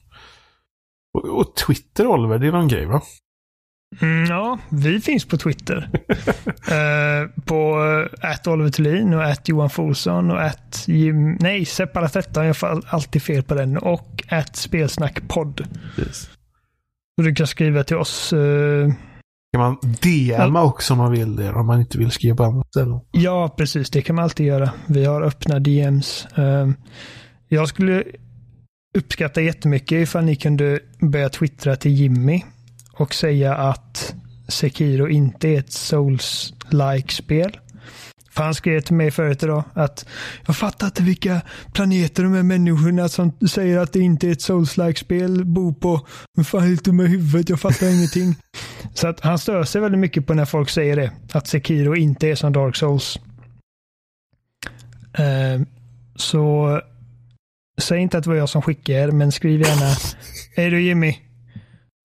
[1.14, 3.03] Och, och Twitter Oliver, det är någon grej va?
[4.01, 5.91] Mm, ja, vi finns på Twitter.
[6.70, 7.76] eh, på
[8.20, 11.37] att Oliver Thulin och att Johan Folsson och att Jim...
[11.41, 12.45] Nej, Separat detta.
[12.45, 13.78] Jag får alltid fel på den.
[13.78, 15.68] Och att Spelsnackpodd.
[15.97, 16.30] Precis.
[17.16, 18.33] Så du kan skriva till oss.
[18.33, 18.93] Eh,
[19.53, 21.53] Kan man DMa också om man vill det.
[21.53, 23.00] Om man inte vill skriva på andra ställen.
[23.11, 23.90] ja, precis.
[23.90, 24.70] Det kan man alltid göra.
[24.86, 26.26] Vi har öppna DMs.
[26.36, 26.68] Eh,
[27.48, 28.05] jag skulle
[28.98, 32.42] uppskatta jättemycket ifall ni kunde börja twittra till Jimmy
[32.92, 34.14] och säga att
[34.48, 37.59] Sekiro inte är ett Souls-like spel.
[38.33, 40.07] För han skrev till mig förut idag att
[40.47, 41.41] jag fattar inte vilka
[41.72, 46.07] planeter de här människorna som säger att det inte är ett Souls-like spel bor på.
[46.37, 48.35] Men fan helt dumma i huvudet, jag fattar ingenting.
[48.95, 51.12] Så att han stör sig väldigt mycket på när folk säger det.
[51.33, 53.18] Att Sekiro inte är som Dark Souls.
[55.14, 55.61] Eh,
[56.16, 56.80] så
[57.80, 59.95] säg inte att det var jag som skickade men skriv gärna.
[60.57, 61.16] Hej du Jimmy.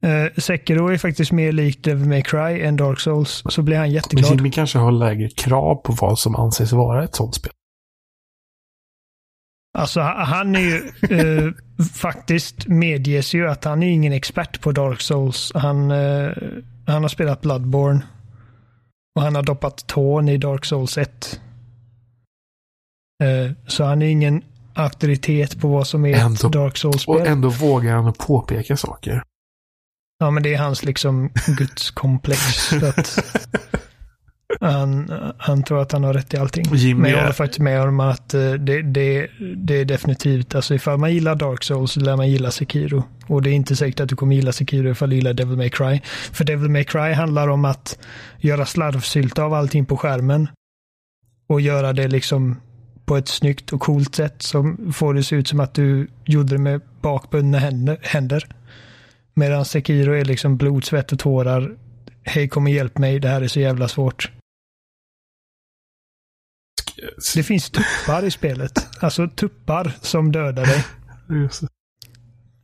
[0.08, 3.44] Uh, Sekiro är faktiskt mer likt Devil May Cry än Dark Souls.
[3.50, 4.32] Så blir han Men jätteglad.
[4.32, 7.52] Jimmy kanske har lägre krav på vad som anses vara ett sånt spel.
[9.78, 11.54] Alltså han är ju eh,
[11.94, 15.52] faktiskt medges ju att han är ingen expert på Dark Souls.
[15.56, 16.32] Han, eh,
[16.88, 18.02] han har spelat Bloodborne.
[19.16, 21.40] Och han har doppat tån i Dark Souls 1.
[23.24, 24.42] Eh, så han är ingen
[24.74, 27.28] auktoritet på vad som är Ändå- ett Dark Och Souls-spel.
[27.28, 29.24] ändå vågar han påpeka saker.
[30.20, 32.74] Ja, men det är hans liksom gudskomplex.
[32.74, 33.20] att
[34.60, 36.66] han, han tror att han har rätt i allting.
[36.76, 40.76] Jimmy men jag håller faktiskt med om att eh, det, det, det är definitivt, alltså
[40.76, 43.04] ifall man gillar Dark Souls så lär man gilla Sekiro.
[43.28, 45.70] Och det är inte säkert att du kommer gilla Sekiro ifall du gillar Devil May
[45.70, 46.02] Cry.
[46.32, 48.00] För Devil May Cry handlar om att
[48.38, 50.48] göra slarvsylta av allting på skärmen.
[51.50, 52.62] Och göra det liksom
[53.06, 56.56] på ett snyggt och coolt sätt som får det se ut som att du gjorde
[56.56, 57.58] det med bakbundna
[58.02, 58.48] händer.
[59.38, 61.78] Medan Sekiro är liksom blod, svett och tårar.
[62.24, 64.32] Hej kom och hjälp mig, det här är så jävla svårt.
[67.36, 69.04] Det finns tuppar i spelet.
[69.04, 70.86] Alltså tuppar som dödar dig.
[71.30, 71.68] Just det.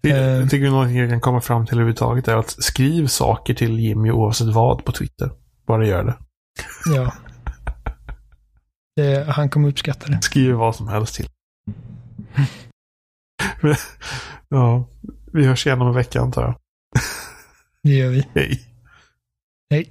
[0.02, 0.18] Det- Eh.
[0.18, 4.12] Jag tycker någonting jag kan komma fram till överhuvudtaget är att skriv saker till Jimmy
[4.12, 5.32] oavsett vad på Twitter.
[5.68, 6.18] Bara gör det.
[6.96, 7.14] Ja.
[8.96, 10.22] Det, han kommer uppskatta det.
[10.22, 11.28] Skriv vad som helst till.
[14.50, 14.90] ja,
[15.34, 16.56] vi hörs igen om en vecka antar jag.
[17.84, 18.28] Det gör vi.
[18.36, 18.60] Hej.
[19.70, 19.90] Hej.